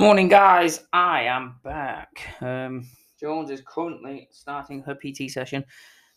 Morning, 0.00 0.28
guys. 0.28 0.84
I 0.92 1.22
am 1.22 1.56
back. 1.64 2.24
Um, 2.40 2.86
Jones 3.18 3.50
is 3.50 3.64
currently 3.66 4.28
starting 4.30 4.80
her 4.82 4.94
PT 4.94 5.28
session. 5.28 5.64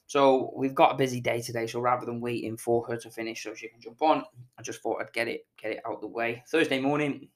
So 0.05 0.54
we've 0.55 0.75
got 0.75 0.93
a 0.93 0.97
busy 0.97 1.19
day 1.19 1.42
today. 1.42 1.66
So 1.66 1.80
rather 1.80 2.06
than 2.06 2.22
waiting 2.22 2.58
for 2.58 2.86
her 2.86 2.96
to 2.98 3.09
finish 3.09 3.42
so 3.42 3.56
she 3.56 3.70
can 3.70 3.82
jump 3.82 4.04
on, 4.04 4.24
I 4.59 4.62
just 4.62 4.83
thought 4.83 5.02
I'd 5.02 5.12
get 5.14 5.28
it 5.28 5.48
get 5.59 5.72
it 5.72 5.80
out 5.83 6.00
the 6.00 6.06
way. 6.06 6.44
Thursday 6.48 6.80
morning. 6.80 7.28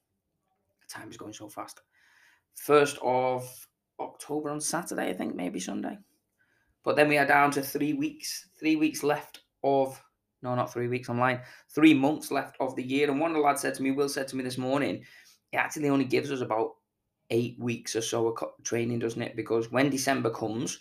Time 0.87 1.09
is 1.09 1.17
going 1.17 1.33
so 1.33 1.49
fast. 1.49 1.81
First 2.53 2.99
of 3.01 3.49
October 3.99 4.51
on 4.51 4.61
Saturday, 4.61 5.09
I 5.09 5.13
think, 5.13 5.33
maybe 5.35 5.59
Sunday. 5.59 5.97
But 6.83 6.95
then 6.95 7.09
we 7.09 7.17
are 7.17 7.25
down 7.25 7.49
to 7.53 7.63
three 7.63 7.93
weeks. 7.93 8.49
Three 8.59 8.75
weeks 8.75 9.01
left 9.01 9.39
of 9.63 9.99
no, 10.43 10.53
not 10.53 10.71
three 10.71 10.89
weeks. 10.89 11.09
Lying. 11.09 11.39
Three 11.73 11.95
months 11.95 12.29
left 12.29 12.55
of 12.59 12.75
the 12.75 12.83
year. 12.83 13.09
And 13.09 13.19
one 13.19 13.31
of 13.31 13.37
the 13.37 13.41
lads 13.41 13.61
said 13.61 13.73
to 13.73 13.81
me, 13.81 13.89
Will 13.89 14.07
said 14.07 14.27
to 14.27 14.35
me 14.35 14.43
this 14.43 14.59
morning, 14.59 15.03
it 15.55 15.57
actually 15.57 15.89
only 15.89 16.05
gives 16.05 16.31
us 16.31 16.41
about 16.41 16.71
eight 17.29 17.57
weeks 17.59 17.95
or 17.95 18.01
so 18.01 18.27
of 18.27 18.63
training, 18.63 18.99
doesn't 18.99 19.21
it? 19.21 19.35
Because 19.35 19.71
when 19.71 19.89
December 19.89 20.29
comes, 20.29 20.79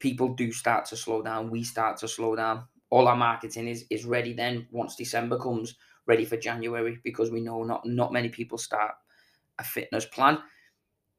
people 0.00 0.34
do 0.34 0.52
start 0.52 0.84
to 0.86 0.96
slow 0.96 1.22
down. 1.22 1.50
We 1.50 1.64
start 1.64 1.96
to 1.98 2.08
slow 2.08 2.36
down. 2.36 2.64
All 2.90 3.08
our 3.08 3.16
marketing 3.16 3.68
is 3.68 3.84
is 3.90 4.04
ready 4.04 4.34
then 4.34 4.68
once 4.70 4.96
December 4.96 5.38
comes, 5.38 5.74
ready 6.06 6.26
for 6.26 6.36
January 6.36 6.98
because 7.04 7.30
we 7.30 7.40
know 7.40 7.64
not 7.64 7.86
not 7.86 8.12
many 8.12 8.28
people 8.28 8.58
start 8.58 8.92
a 9.58 9.64
fitness 9.64 10.04
plan 10.04 10.38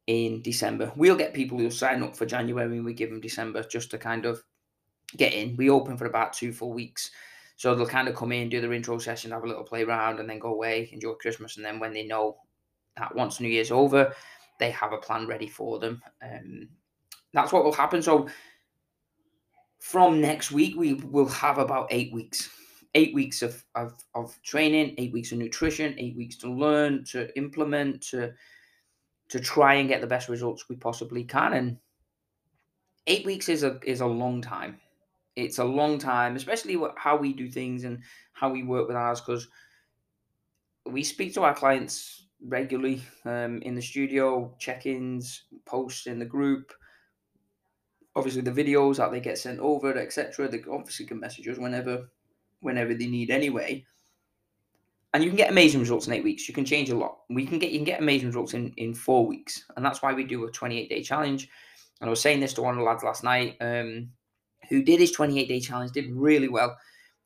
in 0.06 0.42
December. 0.44 0.94
We'll 0.96 1.18
get 1.18 1.34
people 1.34 1.58
who 1.58 1.72
sign 1.72 2.04
up 2.04 2.16
for 2.16 2.28
January 2.28 2.78
and 2.78 2.86
we 2.86 2.94
give 2.94 3.10
them 3.10 3.20
December 3.20 3.64
just 3.64 3.90
to 3.92 3.98
kind 3.98 4.26
of 4.26 4.44
get 5.18 5.34
in. 5.34 5.58
We 5.58 5.72
open 5.72 5.98
for 5.98 6.06
about 6.06 6.34
two 6.34 6.54
full 6.54 6.74
weeks. 6.74 7.10
So 7.58 7.74
they'll 7.74 7.88
kind 7.88 8.08
of 8.08 8.16
come 8.16 8.32
in, 8.32 8.50
do 8.50 8.62
their 8.62 8.72
intro 8.72 9.00
session, 9.00 9.32
have 9.32 9.44
a 9.44 9.48
little 9.48 9.64
play 9.64 9.84
around, 9.84 10.20
and 10.20 10.30
then 10.30 10.38
go 10.38 10.54
away, 10.54 10.90
enjoy 10.94 11.14
Christmas. 11.14 11.58
And 11.58 11.66
then 11.66 11.80
when 11.80 11.92
they 11.92 12.06
know 12.06 12.38
that 12.98 13.16
once 13.16 13.40
New 13.40 13.50
Year's 13.50 13.72
over, 13.72 14.14
they 14.60 14.72
have 14.72 14.94
a 14.94 14.98
plan 14.98 15.28
ready 15.28 15.48
for 15.48 15.80
them. 15.80 16.02
Um, 16.22 16.70
that's 17.34 17.52
what 17.52 17.64
will 17.64 17.74
happen. 17.74 18.02
So 18.02 18.28
from 19.80 20.20
next 20.20 20.52
week, 20.52 20.76
we 20.76 20.94
will 20.94 21.30
have 21.30 21.58
about 21.58 21.88
eight 21.92 22.12
weeks. 22.14 22.50
Eight 22.96 23.14
weeks 23.14 23.44
of, 23.44 23.64
of, 23.76 23.94
of 24.16 24.42
training, 24.42 24.96
eight 24.98 25.14
weeks 25.14 25.32
of 25.32 25.38
nutrition, 25.38 25.94
eight 26.00 26.16
weeks 26.18 26.36
to 26.38 26.52
learn, 26.52 27.04
to 27.12 27.36
implement, 27.38 28.02
to 28.10 28.34
to 29.30 29.40
try 29.40 29.76
and 29.76 29.90
get 29.90 30.02
the 30.02 30.08
best 30.08 30.30
results 30.30 30.70
we 30.70 30.78
possibly 30.78 31.24
can. 31.24 31.54
And 31.54 31.78
eight 33.06 33.26
weeks 33.26 33.50
is 33.50 33.64
a 33.64 33.80
is 33.86 34.02
a 34.02 34.06
long 34.06 34.42
time. 34.42 34.80
It's 35.36 35.60
a 35.60 35.64
long 35.64 36.00
time, 36.00 36.36
especially 36.36 36.78
how 36.96 37.18
we 37.18 37.34
do 37.34 37.52
things 37.52 37.84
and 37.84 38.00
how 38.34 38.50
we 38.50 38.64
work 38.64 38.88
with 38.88 38.98
ours, 38.98 39.22
because 39.22 39.48
we 40.88 41.04
speak 41.04 41.34
to 41.36 41.44
our 41.44 41.54
clients 41.54 42.27
regularly 42.46 43.02
um, 43.26 43.62
in 43.62 43.76
the 43.76 43.82
studio, 43.82 44.54
check-ins, 44.60 45.44
posts 45.66 46.08
in 46.08 46.20
the 46.20 46.26
group. 46.26 46.74
Obviously, 48.16 48.42
the 48.42 48.52
videos 48.52 48.98
that 48.98 49.12
they 49.12 49.20
get 49.20 49.38
sent 49.38 49.60
over, 49.60 49.96
etc. 49.98 50.48
They 50.48 50.64
obviously 50.72 51.06
can 51.06 51.20
message 51.20 51.48
us 51.48 51.58
whenever, 51.58 52.10
whenever 52.62 52.94
they 52.94 53.08
need, 53.08 53.30
anyway. 53.30 53.86
And 55.14 55.24
you 55.24 55.30
can 55.30 55.38
get 55.38 55.52
amazing 55.52 55.80
results 55.80 56.08
in 56.08 56.14
eight 56.14 56.24
weeks. 56.24 56.48
You 56.48 56.54
can 56.54 56.66
change 56.66 56.90
a 56.90 56.98
lot. 56.98 57.20
We 57.30 57.46
can 57.46 57.60
get 57.60 57.72
you 57.72 57.80
can 57.80 57.86
get 57.86 58.02
amazing 58.02 58.28
results 58.28 58.54
in 58.54 58.74
in 58.78 58.94
four 58.94 59.26
weeks, 59.26 59.64
and 59.76 59.86
that's 59.86 60.02
why 60.02 60.14
we 60.14 60.24
do 60.24 60.46
a 60.46 60.52
28 60.52 60.90
day 60.90 61.02
challenge. 61.02 61.50
And 62.02 62.08
I 62.08 62.12
was 62.12 62.22
saying 62.22 62.40
this 62.40 62.54
to 62.54 62.62
one 62.62 62.74
of 62.74 62.80
the 62.80 62.84
lads 62.84 63.04
last 63.04 63.24
night, 63.24 63.56
um, 63.62 64.10
who 64.70 64.84
did 64.84 65.00
his 65.00 65.12
28 65.12 65.48
day 65.48 65.60
challenge, 65.60 65.92
did 65.92 66.12
really 66.12 66.50
well, 66.50 66.78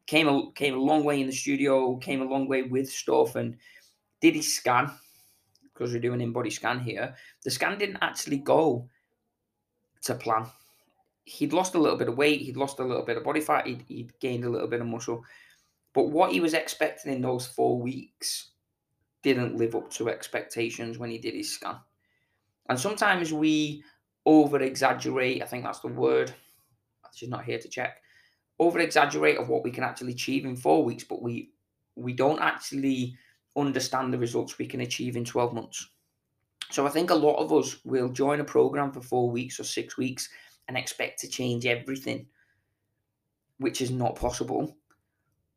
came 0.05 0.27
a 0.27 0.51
came 0.53 0.75
a 0.75 0.81
long 0.81 1.03
way 1.03 1.19
in 1.19 1.27
the 1.27 1.33
studio, 1.33 1.97
came 1.97 2.21
a 2.21 2.25
long 2.25 2.47
way 2.47 2.63
with 2.63 2.89
stuff, 2.89 3.35
and 3.35 3.57
did 4.21 4.35
his 4.35 4.55
scan 4.55 4.91
because 5.73 5.93
we're 5.93 5.99
doing 5.99 6.19
InBody 6.19 6.51
scan 6.51 6.79
here. 6.79 7.15
The 7.43 7.51
scan 7.51 7.77
didn't 7.77 7.97
actually 8.01 8.37
go 8.37 8.87
to 10.03 10.15
plan. 10.15 10.45
He'd 11.25 11.53
lost 11.53 11.75
a 11.75 11.79
little 11.79 11.97
bit 11.97 12.09
of 12.09 12.17
weight, 12.17 12.41
he'd 12.41 12.57
lost 12.57 12.79
a 12.79 12.83
little 12.83 13.05
bit 13.05 13.17
of 13.17 13.23
body 13.23 13.41
fat, 13.41 13.67
he'd, 13.67 13.83
he'd 13.87 14.19
gained 14.19 14.43
a 14.43 14.49
little 14.49 14.67
bit 14.67 14.81
of 14.81 14.87
muscle. 14.87 15.23
But 15.93 16.09
what 16.09 16.31
he 16.31 16.39
was 16.39 16.53
expecting 16.53 17.13
in 17.13 17.21
those 17.21 17.47
four 17.47 17.79
weeks 17.79 18.51
didn't 19.23 19.55
live 19.55 19.75
up 19.75 19.89
to 19.91 20.09
expectations 20.09 20.97
when 20.97 21.09
he 21.09 21.17
did 21.17 21.35
his 21.35 21.53
scan. 21.53 21.77
And 22.69 22.79
sometimes 22.79 23.33
we 23.33 23.83
over 24.25 24.61
exaggerate, 24.61 25.41
I 25.41 25.45
think 25.45 25.63
that's 25.63 25.79
the 25.79 25.87
word. 25.87 26.33
She's 27.13 27.29
not 27.29 27.43
here 27.43 27.59
to 27.59 27.67
check. 27.67 28.01
Over 28.59 28.79
exaggerate 28.79 29.37
of 29.37 29.49
what 29.49 29.63
we 29.63 29.71
can 29.71 29.83
actually 29.83 30.13
achieve 30.13 30.45
in 30.45 30.55
four 30.55 30.83
weeks, 30.83 31.03
but 31.03 31.21
we 31.21 31.51
we 31.95 32.13
don't 32.13 32.39
actually 32.39 33.17
understand 33.55 34.13
the 34.13 34.17
results 34.17 34.57
we 34.57 34.67
can 34.67 34.81
achieve 34.81 35.15
in 35.15 35.25
12 35.25 35.53
months. 35.53 35.89
So 36.69 36.87
I 36.87 36.89
think 36.89 37.09
a 37.09 37.15
lot 37.15 37.35
of 37.35 37.51
us 37.51 37.77
will 37.83 38.09
join 38.09 38.39
a 38.39 38.45
program 38.45 38.91
for 38.91 39.01
four 39.01 39.29
weeks 39.29 39.59
or 39.59 39.63
six 39.63 39.97
weeks 39.97 40.29
and 40.67 40.77
expect 40.77 41.19
to 41.19 41.27
change 41.27 41.65
everything, 41.65 42.27
which 43.57 43.81
is 43.81 43.91
not 43.91 44.15
possible. 44.15 44.77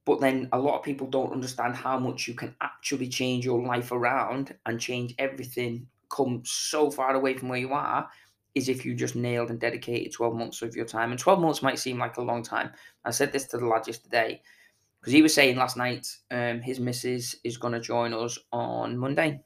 But 0.04 0.21
then 0.21 0.49
a 0.53 0.59
lot 0.59 0.77
of 0.77 0.84
people 0.84 1.06
don't 1.06 1.33
understand 1.33 1.77
how 1.77 1.99
much 1.99 2.27
you 2.27 2.34
can 2.34 2.54
actually 2.60 3.09
change 3.09 3.44
your 3.44 3.65
life 3.65 3.93
around 3.93 4.54
and 4.66 4.81
change 4.81 5.15
everything, 5.19 5.87
come 6.10 6.43
so 6.44 6.91
far 6.91 7.15
away 7.15 7.34
from 7.34 7.49
where 7.49 7.60
you 7.60 7.72
are, 7.72 8.09
is 8.54 8.69
if 8.69 8.84
you 8.84 8.94
just 8.94 9.16
nailed 9.16 9.50
and 9.50 9.60
dedicated 9.60 10.12
12 10.12 10.34
months 10.34 10.62
of 10.62 10.77
your 10.77 10.84
time. 10.84 11.10
And 11.10 11.19
12 11.19 11.41
months 11.41 11.62
might 11.62 11.78
seem 11.78 11.99
like 11.99 12.16
a 12.16 12.22
long 12.22 12.43
time. 12.43 12.71
I 13.04 13.12
said 13.12 13.33
this 13.33 13.47
to 13.49 13.59
the 13.59 13.66
lad 13.66 13.87
yesterday 13.87 14.43
because 15.04 15.12
he 15.12 15.20
was 15.20 15.34
saying 15.34 15.56
last 15.56 15.76
night 15.76 16.06
um, 16.31 16.62
his 16.62 16.81
missus 16.81 17.37
is 17.44 17.59
going 17.59 17.75
to 17.75 17.81
join 17.81 18.15
us 18.15 18.38
on 18.54 18.97
Monday. 18.97 19.38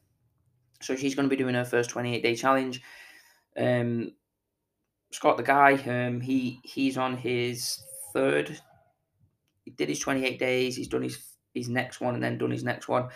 So 0.80 0.94
she's 0.94 1.16
going 1.16 1.28
to 1.28 1.36
be 1.36 1.42
doing 1.42 1.56
her 1.56 1.64
first 1.64 1.90
28 1.90 2.22
day 2.22 2.36
challenge. 2.36 2.80
Um, 3.56 4.12
Scott, 5.10 5.36
the 5.36 5.42
guy, 5.42 5.72
um, 5.72 6.20
he 6.20 6.60
he's 6.62 6.96
on 6.96 7.16
his 7.16 7.82
third. 8.14 8.56
He 9.64 9.72
did 9.72 9.88
his 9.88 9.98
28 9.98 10.38
days. 10.38 10.76
He's 10.76 10.86
done 10.86 11.02
his 11.02 11.18
his 11.54 11.68
next 11.68 12.00
one 12.00 12.14
and 12.14 12.22
then 12.22 12.38
done 12.38 12.52
his 12.52 12.62
next 12.62 12.86
one. 12.86 13.08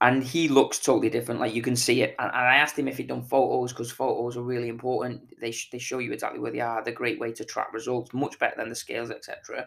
And 0.00 0.22
he 0.22 0.48
looks 0.48 0.78
totally 0.78 1.10
different. 1.10 1.40
Like 1.40 1.52
you 1.52 1.62
can 1.62 1.74
see 1.74 2.02
it. 2.02 2.14
And, 2.20 2.30
I 2.30 2.58
asked 2.58 2.78
him 2.78 2.86
if 2.86 2.96
he'd 2.96 3.08
done 3.08 3.24
photos 3.24 3.72
because 3.72 3.90
photos 3.90 4.36
are 4.36 4.42
really 4.42 4.68
important. 4.68 5.22
They, 5.40 5.50
sh- 5.50 5.68
they 5.72 5.78
show 5.78 5.98
you 5.98 6.12
exactly 6.12 6.38
where 6.38 6.52
they 6.52 6.60
are. 6.60 6.82
They're 6.84 6.94
a 6.94 6.96
great 6.96 7.18
way 7.18 7.32
to 7.32 7.44
track 7.44 7.74
results, 7.74 8.14
much 8.14 8.38
better 8.38 8.54
than 8.56 8.68
the 8.68 8.76
scales, 8.76 9.10
etc 9.10 9.66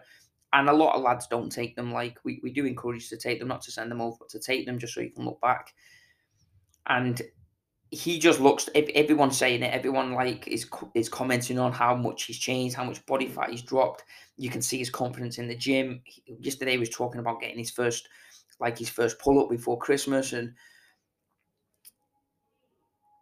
and 0.54 0.68
a 0.68 0.72
lot 0.72 0.94
of 0.94 1.02
lads 1.02 1.26
don't 1.26 1.50
take 1.50 1.74
them. 1.74 1.92
Like 1.92 2.18
we, 2.24 2.40
we 2.42 2.52
do 2.52 2.64
encourage 2.64 3.08
to 3.08 3.16
take 3.16 3.40
them, 3.40 3.48
not 3.48 3.60
to 3.62 3.72
send 3.72 3.90
them 3.90 4.00
over, 4.00 4.16
but 4.20 4.28
to 4.30 4.38
take 4.38 4.64
them 4.64 4.78
just 4.78 4.94
so 4.94 5.00
you 5.00 5.10
can 5.10 5.24
look 5.24 5.40
back. 5.40 5.74
And 6.86 7.20
he 7.90 8.18
just 8.18 8.40
looks. 8.40 8.68
Everyone's 8.74 9.36
saying 9.36 9.62
it. 9.62 9.74
Everyone 9.74 10.12
like 10.12 10.46
is 10.46 10.68
is 10.94 11.08
commenting 11.08 11.58
on 11.58 11.72
how 11.72 11.94
much 11.96 12.24
he's 12.24 12.38
changed, 12.38 12.76
how 12.76 12.84
much 12.84 13.04
body 13.06 13.26
fat 13.26 13.50
he's 13.50 13.62
dropped. 13.62 14.04
You 14.36 14.48
can 14.48 14.62
see 14.62 14.78
his 14.78 14.90
confidence 14.90 15.38
in 15.38 15.48
the 15.48 15.56
gym. 15.56 16.00
He, 16.04 16.22
yesterday 16.38 16.72
he 16.72 16.78
was 16.78 16.90
talking 16.90 17.20
about 17.20 17.40
getting 17.40 17.58
his 17.58 17.70
first, 17.70 18.08
like 18.60 18.78
his 18.78 18.88
first 18.88 19.18
pull 19.18 19.42
up 19.42 19.50
before 19.50 19.78
Christmas, 19.78 20.32
and 20.32 20.54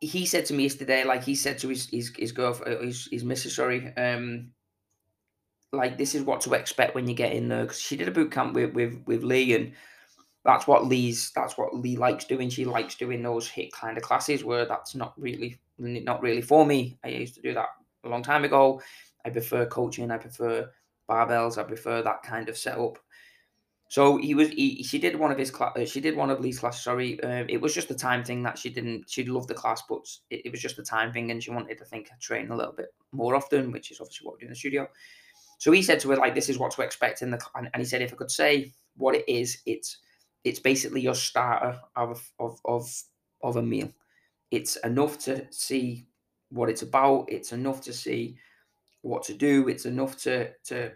he 0.01 0.27
said 0.27 0.45
to 0.47 0.55
me 0.55 0.65
yesterday, 0.65 1.05
like 1.05 1.25
he 1.25 1.35
said 1.35 1.59
to 1.59 1.69
his 1.69 1.89
his, 1.89 2.13
his 2.17 2.33
girlfriend, 2.33 2.85
his 2.85 3.09
his 3.11 3.25
missus, 3.25 3.57
sorry, 3.57 3.95
um, 3.97 4.51
like 5.73 5.97
this 5.97 6.15
is 6.15 6.23
what 6.23 6.41
to 6.43 6.53
expect 6.53 6.95
when 6.95 7.09
you 7.09 7.15
get 7.15 7.33
in 7.33 7.49
there 7.49 7.63
because 7.63 7.81
she 7.81 7.97
did 7.97 8.09
a 8.09 8.13
boot 8.13 8.31
camp 8.31 8.55
with, 8.55 8.75
with 8.75 9.03
with 9.07 9.23
Lee 9.23 9.55
and 9.55 9.73
that's 10.45 10.67
what 10.67 10.87
Lee's 10.87 11.31
that's 11.35 11.57
what 11.57 11.75
Lee 11.75 11.97
likes 11.97 12.25
doing. 12.25 12.51
She 12.51 12.65
likes 12.65 12.95
doing 12.95 13.23
those 13.23 13.49
HIIT 13.49 13.73
kind 13.73 13.97
of 13.97 14.03
classes 14.03 14.45
where 14.45 14.65
that's 14.65 14.95
not 14.95 15.15
really 15.17 15.59
not 15.79 16.21
really 16.23 16.43
for 16.43 16.67
me. 16.67 16.99
I 17.05 17.09
used 17.09 17.35
to 17.37 17.43
do 17.43 17.55
that 17.55 17.69
a 18.05 18.09
long 18.09 18.23
time 18.23 18.45
ago. 18.45 18.81
I 19.25 19.31
prefer 19.31 19.67
coaching. 19.67 20.11
I 20.11 20.19
prefer 20.19 20.71
barbells. 21.09 21.59
I 21.59 21.63
prefer 21.63 22.03
that 22.03 22.23
kind 22.23 22.49
of 22.49 22.59
setup. 22.59 22.99
So 23.89 24.17
he 24.17 24.35
was. 24.35 24.49
He, 24.49 24.83
she 24.83 24.99
did 24.99 25.19
one 25.19 25.31
of 25.31 25.39
his 25.39 25.51
class. 25.51 25.77
Uh, 25.77 25.85
she 25.85 26.01
did 26.01 26.17
one 26.17 26.31
of 26.31 26.41
Lee's 26.41 26.59
classes. 26.59 26.83
Sorry, 26.83 27.23
uh, 27.23 27.45
it 27.49 27.61
was 27.61 27.75
just 27.75 27.89
the 27.89 27.95
time 27.95 28.25
thing 28.25 28.43
that 28.43 28.59
she 28.59 28.71
didn't. 28.71 29.09
She 29.09 29.25
loved 29.25 29.49
the 29.49 29.55
class, 29.55 29.83
but 29.89 30.09
it, 30.31 30.47
it 30.47 30.51
was 30.51 30.63
just 30.63 30.77
the 30.77 30.83
time 30.83 31.13
thing, 31.13 31.31
and 31.31 31.43
she 31.43 31.51
wanted 31.51 31.79
to 31.79 31.85
think 31.85 32.09
train 32.19 32.51
a 32.51 32.57
little 32.57 32.73
bit 32.73 32.87
more 33.13 33.37
often, 33.37 33.71
which 33.71 33.91
is 33.91 34.01
obviously 34.01 34.27
what 34.27 34.37
we 34.37 34.41
do 34.41 34.47
in 34.47 34.51
the 34.51 34.57
studio. 34.57 34.89
So 35.63 35.71
he 35.71 35.81
said 35.81 36.01
to 36.01 36.11
her, 36.11 36.17
like, 36.17 36.35
this 36.35 36.49
is 36.49 36.59
what 36.59 36.73
to 36.73 36.83
expect 36.83 37.23
in 37.23 37.31
the 37.31 37.41
and, 37.55 37.71
and 37.73 37.81
he 37.81 37.85
said, 37.85 38.03
if 38.03 38.13
I 38.13 38.17
could 38.17 38.33
say 38.33 38.73
what 38.97 39.15
it 39.15 39.25
is, 39.29 39.59
it's 39.65 39.99
it's 40.43 40.59
basically 40.59 41.01
your 41.01 41.15
starter 41.15 41.79
of 41.95 42.29
of 42.41 42.59
of 42.65 42.93
of 43.45 43.55
a 43.55 43.63
meal. 43.63 43.89
It's 44.51 44.75
enough 44.79 45.21
to 45.21 45.47
see 45.53 46.09
what 46.49 46.69
it's 46.69 46.83
about. 46.83 47.27
It's 47.29 47.53
enough 47.53 47.81
to 47.83 47.93
see 47.93 48.37
what 49.03 49.23
to 49.23 49.35
do. 49.35 49.69
It's 49.69 49.87
enough 49.87 50.17
to 50.23 50.51
to 50.65 50.91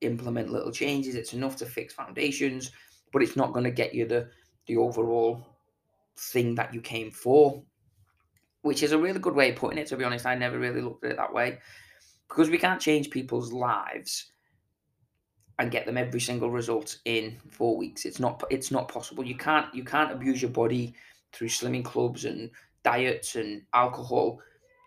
implement 0.00 0.50
little 0.50 0.72
changes. 0.72 1.14
It's 1.14 1.32
enough 1.32 1.54
to 1.58 1.66
fix 1.66 1.94
foundations, 1.94 2.72
but 3.12 3.22
it's 3.22 3.36
not 3.36 3.52
going 3.52 3.62
to 3.62 3.70
get 3.70 3.94
you 3.94 4.06
the 4.06 4.28
the 4.66 4.76
overall 4.76 5.46
thing 6.18 6.56
that 6.56 6.74
you 6.74 6.80
came 6.80 7.12
for, 7.12 7.62
which 8.62 8.82
is 8.82 8.90
a 8.90 8.98
really 8.98 9.20
good 9.20 9.36
way 9.36 9.50
of 9.50 9.56
putting 9.56 9.78
it. 9.78 9.86
To 9.86 9.96
be 9.96 10.02
honest, 10.02 10.26
I 10.26 10.34
never 10.34 10.58
really 10.58 10.80
looked 10.80 11.04
at 11.04 11.12
it 11.12 11.16
that 11.16 11.32
way 11.32 11.60
because 12.30 12.48
we 12.48 12.58
can't 12.58 12.80
change 12.80 13.10
people's 13.10 13.52
lives 13.52 14.32
and 15.58 15.70
get 15.70 15.84
them 15.84 15.98
every 15.98 16.20
single 16.20 16.50
result 16.50 16.98
in 17.04 17.36
four 17.50 17.76
weeks. 17.76 18.06
It's 18.06 18.20
not 18.20 18.42
it's 18.50 18.70
not 18.70 18.88
possible. 18.88 19.24
You 19.24 19.36
can't 19.36 19.72
you 19.74 19.84
can't 19.84 20.12
abuse 20.12 20.40
your 20.40 20.50
body 20.50 20.94
through 21.32 21.48
slimming 21.48 21.84
clubs 21.84 22.24
and 22.24 22.50
diets 22.82 23.36
and 23.36 23.62
alcohol 23.74 24.40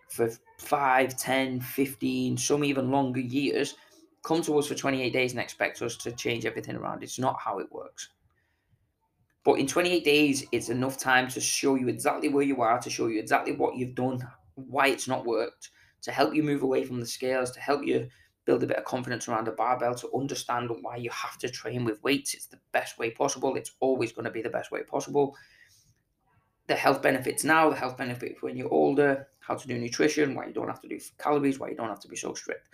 for 0.08 0.30
5, 0.58 1.16
10, 1.16 1.60
15, 1.60 2.36
some 2.36 2.64
even 2.64 2.90
longer 2.90 3.20
years, 3.20 3.74
come 4.24 4.42
to 4.42 4.58
us 4.58 4.66
for 4.66 4.74
28 4.74 5.12
days 5.12 5.32
and 5.32 5.40
expect 5.40 5.82
us 5.82 5.96
to 5.96 6.12
change 6.12 6.46
everything 6.46 6.76
around. 6.76 7.02
It's 7.02 7.18
not 7.18 7.38
how 7.40 7.58
it 7.58 7.72
works. 7.72 8.10
But 9.44 9.58
in 9.58 9.66
28 9.66 10.04
days, 10.04 10.46
it's 10.52 10.68
enough 10.68 10.98
time 10.98 11.28
to 11.28 11.40
show 11.40 11.74
you 11.74 11.88
exactly 11.88 12.28
where 12.28 12.44
you 12.44 12.62
are, 12.62 12.78
to 12.80 12.90
show 12.90 13.08
you 13.08 13.18
exactly 13.18 13.54
what 13.54 13.76
you've 13.76 13.94
done, 13.94 14.26
why 14.54 14.88
it's 14.88 15.08
not 15.08 15.26
worked, 15.26 15.70
to 16.04 16.12
help 16.12 16.34
you 16.34 16.42
move 16.42 16.62
away 16.62 16.84
from 16.84 17.00
the 17.00 17.06
scales, 17.06 17.50
to 17.50 17.60
help 17.60 17.84
you 17.84 18.08
build 18.44 18.62
a 18.62 18.66
bit 18.66 18.76
of 18.76 18.84
confidence 18.84 19.26
around 19.26 19.48
a 19.48 19.52
barbell, 19.52 19.94
to 19.94 20.10
understand 20.14 20.70
why 20.82 20.96
you 20.96 21.10
have 21.10 21.38
to 21.38 21.48
train 21.48 21.82
with 21.82 22.02
weights. 22.02 22.34
It's 22.34 22.46
the 22.46 22.60
best 22.72 22.98
way 22.98 23.10
possible. 23.10 23.56
It's 23.56 23.72
always 23.80 24.12
going 24.12 24.26
to 24.26 24.30
be 24.30 24.42
the 24.42 24.50
best 24.50 24.70
way 24.70 24.82
possible. 24.82 25.34
The 26.66 26.74
health 26.74 27.00
benefits 27.00 27.42
now, 27.42 27.70
the 27.70 27.76
health 27.76 27.96
benefits 27.96 28.42
when 28.42 28.56
you're 28.56 28.72
older, 28.72 29.28
how 29.40 29.54
to 29.54 29.66
do 29.66 29.78
nutrition, 29.78 30.34
why 30.34 30.46
you 30.46 30.52
don't 30.52 30.68
have 30.68 30.82
to 30.82 30.88
do 30.88 31.00
calories, 31.18 31.58
why 31.58 31.70
you 31.70 31.76
don't 31.76 31.88
have 31.88 32.00
to 32.00 32.08
be 32.08 32.16
so 32.16 32.34
strict. 32.34 32.68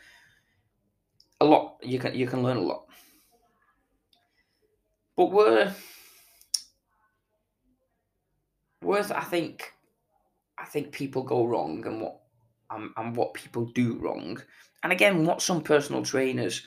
A 1.41 1.45
lot. 1.45 1.77
You 1.83 1.99
can 1.99 2.15
you 2.15 2.27
can 2.27 2.43
learn 2.43 2.57
a 2.57 2.61
lot. 2.61 2.87
But 5.17 5.33
we're 5.33 5.75
worth 8.83 9.13
I 9.13 9.23
think 9.23 9.73
I 10.59 10.67
think 10.67 10.93
people 10.93 11.23
go 11.23 11.47
wrong 11.47 11.85
and 11.87 12.01
what 12.01 12.21
um, 12.71 12.93
and 12.97 13.17
what 13.17 13.35
people 13.35 13.67
do 13.67 13.99
wrong. 13.99 14.41
And 14.83 14.93
again, 14.93 15.25
what 15.25 15.43
some 15.43 15.63
personal 15.63 16.03
trainers 16.03 16.67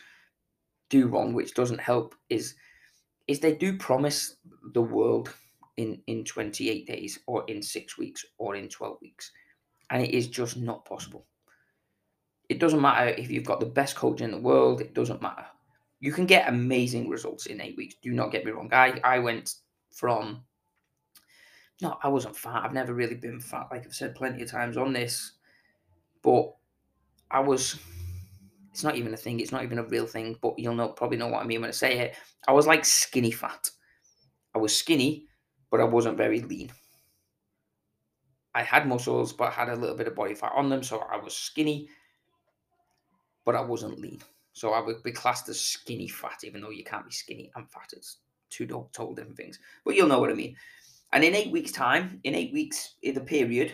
do 0.89 1.07
wrong, 1.07 1.33
which 1.33 1.53
doesn't 1.53 1.79
help, 1.79 2.15
is 2.29 2.55
is 3.27 3.39
they 3.39 3.55
do 3.55 3.77
promise 3.77 4.35
the 4.73 4.81
world 4.81 5.33
in 5.77 6.01
in 6.07 6.23
28 6.23 6.85
days 6.85 7.19
or 7.25 7.44
in 7.47 7.61
six 7.61 7.97
weeks 7.97 8.25
or 8.38 8.55
in 8.55 8.69
12 8.69 8.97
weeks, 9.01 9.31
and 9.89 10.03
it 10.03 10.11
is 10.11 10.27
just 10.27 10.57
not 10.57 10.85
possible. 10.85 11.25
It 12.49 12.59
doesn't 12.59 12.81
matter 12.81 13.07
if 13.09 13.31
you've 13.31 13.45
got 13.45 13.59
the 13.59 13.65
best 13.65 13.95
coach 13.95 14.21
in 14.21 14.31
the 14.31 14.38
world. 14.38 14.81
It 14.81 14.94
doesn't 14.94 15.21
matter. 15.21 15.45
You 16.01 16.11
can 16.11 16.25
get 16.25 16.49
amazing 16.49 17.09
results 17.09 17.45
in 17.45 17.61
eight 17.61 17.77
weeks. 17.77 17.95
Do 18.03 18.11
not 18.11 18.31
get 18.31 18.45
me 18.45 18.51
wrong. 18.51 18.69
I 18.73 18.99
I 19.03 19.19
went 19.19 19.56
from 19.91 20.44
no, 21.81 21.97
I 22.03 22.07
wasn't 22.07 22.35
fat. 22.35 22.63
I've 22.63 22.73
never 22.73 22.94
really 22.94 23.15
been 23.15 23.39
fat, 23.39 23.67
like 23.71 23.85
I've 23.85 23.95
said 23.95 24.15
plenty 24.15 24.44
of 24.44 24.49
times 24.49 24.77
on 24.77 24.94
this. 24.94 25.33
But 26.23 26.53
I 27.29 27.39
was. 27.39 27.79
It's 28.71 28.83
not 28.83 28.95
even 28.95 29.13
a 29.13 29.17
thing. 29.17 29.39
It's 29.39 29.51
not 29.51 29.63
even 29.63 29.77
a 29.77 29.83
real 29.83 30.07
thing. 30.07 30.37
But 30.41 30.57
you'll 30.57 30.75
know 30.75 30.89
probably 30.89 31.17
know 31.17 31.27
what 31.27 31.43
I 31.43 31.45
mean 31.45 31.61
when 31.61 31.69
I 31.69 31.73
say 31.73 31.99
it. 31.99 32.15
I 32.47 32.53
was 32.53 32.65
like 32.65 32.85
skinny 32.85 33.31
fat. 33.31 33.69
I 34.55 34.57
was 34.57 34.75
skinny, 34.75 35.27
but 35.69 35.79
I 35.79 35.83
wasn't 35.83 36.17
very 36.17 36.41
lean. 36.41 36.71
I 38.55 38.61
had 38.61 38.87
muscles, 38.87 39.33
but 39.33 39.49
I 39.49 39.51
had 39.51 39.69
a 39.69 39.75
little 39.75 39.95
bit 39.95 40.07
of 40.07 40.15
body 40.15 40.35
fat 40.35 40.51
on 40.55 40.69
them, 40.69 40.83
so 40.83 40.99
I 40.99 41.17
was 41.17 41.35
skinny, 41.35 41.89
but 43.45 43.55
I 43.55 43.61
wasn't 43.61 43.99
lean. 43.99 44.21
So 44.53 44.73
I 44.73 44.79
would 44.79 45.01
be 45.01 45.11
classed 45.11 45.49
as 45.49 45.59
skinny 45.59 46.07
fat, 46.07 46.43
even 46.43 46.61
though 46.61 46.69
you 46.69 46.83
can't 46.83 47.05
be 47.05 47.11
skinny 47.11 47.51
and 47.55 47.69
fat. 47.71 47.89
It's 47.93 48.17
two 48.51 48.67
total 48.67 49.15
different 49.15 49.37
things. 49.37 49.59
But 49.83 49.95
you'll 49.95 50.07
know 50.07 50.19
what 50.19 50.29
I 50.29 50.35
mean. 50.35 50.55
And 51.11 51.23
in 51.23 51.33
eight 51.33 51.51
weeks' 51.51 51.71
time, 51.71 52.19
in 52.23 52.35
eight 52.35 52.53
weeks 52.53 52.95
in 53.01 53.15
the 53.15 53.21
period, 53.21 53.73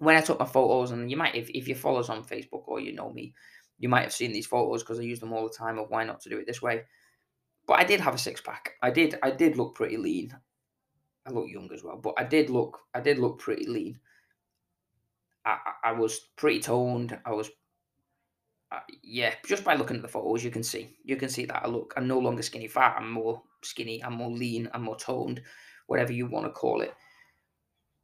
when 0.00 0.16
I 0.16 0.22
took 0.22 0.40
my 0.40 0.46
photos, 0.46 0.90
and 0.90 1.10
you 1.10 1.16
might, 1.16 1.34
if, 1.34 1.50
if 1.50 1.68
you 1.68 1.74
follow 1.74 2.00
us 2.00 2.08
on 2.08 2.24
Facebook 2.24 2.62
or 2.66 2.80
you 2.80 2.94
know 2.94 3.12
me, 3.12 3.34
you 3.78 3.88
might 3.88 4.02
have 4.02 4.14
seen 4.14 4.32
these 4.32 4.46
photos 4.46 4.82
because 4.82 4.98
I 4.98 5.02
use 5.02 5.20
them 5.20 5.32
all 5.32 5.44
the 5.46 5.54
time 5.54 5.78
of 5.78 5.90
why 5.90 6.04
not 6.04 6.20
to 6.22 6.30
do 6.30 6.38
it 6.38 6.46
this 6.46 6.62
way. 6.62 6.84
But 7.66 7.74
I 7.74 7.84
did 7.84 8.00
have 8.00 8.14
a 8.14 8.18
six 8.18 8.40
pack. 8.40 8.72
I 8.82 8.90
did. 8.90 9.18
I 9.22 9.30
did 9.30 9.56
look 9.56 9.74
pretty 9.74 9.98
lean. 9.98 10.34
I 11.26 11.30
look 11.30 11.48
young 11.48 11.70
as 11.72 11.84
well, 11.84 11.98
but 12.02 12.14
I 12.18 12.24
did 12.24 12.48
look. 12.48 12.80
I 12.94 13.00
did 13.00 13.18
look 13.18 13.38
pretty 13.38 13.66
lean. 13.66 14.00
I, 15.44 15.58
I 15.84 15.92
was 15.92 16.18
pretty 16.36 16.60
toned. 16.60 17.18
I 17.24 17.32
was, 17.32 17.50
uh, 18.72 18.80
yeah. 19.02 19.34
Just 19.46 19.64
by 19.64 19.74
looking 19.74 19.96
at 19.96 20.02
the 20.02 20.08
photos, 20.08 20.42
you 20.42 20.50
can 20.50 20.62
see. 20.62 20.96
You 21.04 21.16
can 21.16 21.28
see 21.28 21.44
that 21.44 21.62
I 21.62 21.68
look. 21.68 21.92
I'm 21.96 22.08
no 22.08 22.18
longer 22.18 22.42
skinny 22.42 22.68
fat. 22.68 22.96
I'm 22.98 23.10
more 23.10 23.42
skinny. 23.62 24.02
I'm 24.02 24.14
more 24.14 24.30
lean. 24.30 24.70
I'm 24.72 24.82
more 24.82 24.96
toned 24.96 25.42
whatever 25.88 26.12
you 26.12 26.26
want 26.26 26.46
to 26.46 26.52
call 26.52 26.80
it. 26.80 26.94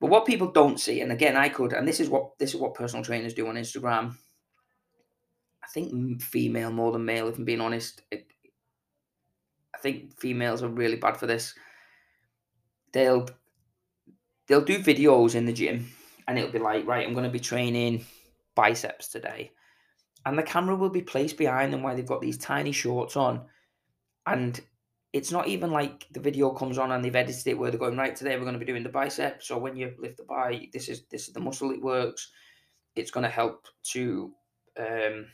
But 0.00 0.10
what 0.10 0.26
people 0.26 0.50
don't 0.50 0.78
see, 0.78 1.00
and 1.00 1.10
again, 1.10 1.37
I 1.37 1.48
could, 1.48 1.72
and 1.72 1.88
this 1.88 2.00
is 2.00 2.08
what 2.08 2.38
this 2.38 2.54
is 2.54 2.60
what 2.60 2.75
personal 2.75 3.04
trainers 3.04 3.34
do 3.34 3.46
on 3.48 3.54
Instagram. 3.54 4.14
I 5.64 5.69
think 5.72 6.22
female 6.22 6.70
more 6.70 6.93
than 6.93 7.04
male, 7.04 7.28
if 7.28 7.38
I'm 7.38 7.44
being 7.44 7.60
honest. 7.60 8.02
It, 8.10 8.26
I 9.75 9.78
think 9.78 10.19
females 10.19 10.62
are 10.62 10.69
really 10.69 10.96
bad 10.96 11.16
for 11.16 11.26
this. 11.26 11.54
They'll 12.93 13.26
they'll 14.46 14.64
do 14.64 14.78
videos 14.78 15.34
in 15.34 15.46
the 15.46 15.52
gym, 15.52 15.90
and 16.28 16.38
it'll 16.38 16.52
be 16.52 16.58
like, 16.58 16.87
right, 16.87 17.06
I'm 17.06 17.14
going 17.14 17.25
to 17.25 17.31
be 17.31 17.40
training 17.40 18.04
biceps 18.54 19.08
today, 19.08 19.52
and 20.26 20.38
the 20.38 20.42
camera 20.42 20.76
will 20.76 20.90
be 20.90 21.02
placed 21.02 21.38
behind 21.38 21.72
them 21.72 21.82
while 21.82 21.96
they've 21.96 22.06
got 22.06 22.20
these 22.20 22.38
tiny 22.38 22.72
shorts 22.72 23.16
on, 23.16 23.46
and 24.26 24.60
it's 25.16 25.32
not 25.32 25.48
even 25.48 25.70
like 25.70 26.06
the 26.12 26.20
video 26.20 26.50
comes 26.50 26.76
on 26.76 26.92
and 26.92 27.02
they've 27.02 27.16
edited 27.16 27.46
it 27.46 27.58
where 27.58 27.70
they're 27.70 27.80
going 27.80 27.96
right 27.96 28.14
today 28.14 28.36
we're 28.36 28.42
going 28.42 28.52
to 28.52 28.58
be 28.58 28.70
doing 28.70 28.82
the 28.82 28.88
bicep 28.88 29.42
so 29.42 29.56
when 29.56 29.74
you 29.74 29.94
lift 29.98 30.18
the 30.18 30.24
bar 30.24 30.52
this 30.74 30.88
is 30.88 31.04
this 31.10 31.26
is 31.26 31.32
the 31.32 31.40
muscle 31.40 31.70
it 31.70 31.80
works. 31.80 32.30
It's 32.96 33.10
going 33.10 33.24
to 33.24 33.30
help 33.30 33.66
to 33.92 34.32
um, 34.78 35.26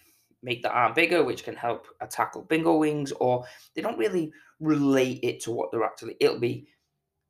make 0.42 0.62
the 0.62 0.70
arm 0.70 0.94
bigger 0.94 1.24
which 1.24 1.42
can 1.44 1.56
help 1.56 1.86
tackle 2.10 2.42
bingo 2.42 2.76
wings 2.76 3.12
or 3.12 3.44
they 3.74 3.82
don't 3.82 3.98
really 3.98 4.32
relate 4.60 5.20
it 5.22 5.40
to 5.40 5.50
what 5.50 5.70
they're 5.72 5.84
actually 5.84 6.16
it'll 6.20 6.38
be 6.38 6.68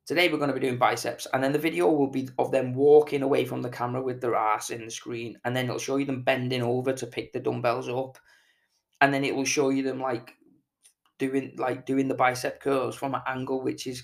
today 0.05 0.29
we're 0.29 0.37
going 0.37 0.49
to 0.49 0.53
be 0.53 0.59
doing 0.59 0.77
biceps 0.77 1.25
and 1.33 1.43
then 1.43 1.53
the 1.53 1.59
video 1.59 1.89
will 1.89 2.09
be 2.09 2.29
of 2.37 2.51
them 2.51 2.73
walking 2.75 3.23
away 3.23 3.45
from 3.45 3.63
the 3.63 3.69
camera 3.69 4.01
with 4.01 4.21
their 4.21 4.35
ass 4.35 4.69
in 4.69 4.85
the 4.85 4.91
screen 4.91 5.37
and 5.45 5.55
then 5.55 5.65
it'll 5.65 5.79
show 5.79 5.97
you 5.97 6.05
them 6.05 6.21
bending 6.21 6.61
over 6.61 6.93
to 6.93 7.07
pick 7.07 7.33
the 7.33 7.39
dumbbells 7.39 7.89
up 7.89 8.19
and 9.01 9.11
then 9.11 9.23
it 9.23 9.35
will 9.35 9.45
show 9.45 9.69
you 9.69 9.81
them 9.81 9.99
like 9.99 10.35
doing 11.17 11.53
like 11.57 11.85
doing 11.85 12.07
the 12.07 12.15
bicep 12.15 12.59
curls 12.59 12.95
from 12.95 13.15
an 13.15 13.21
angle 13.27 13.61
which 13.61 13.87
is 13.87 14.03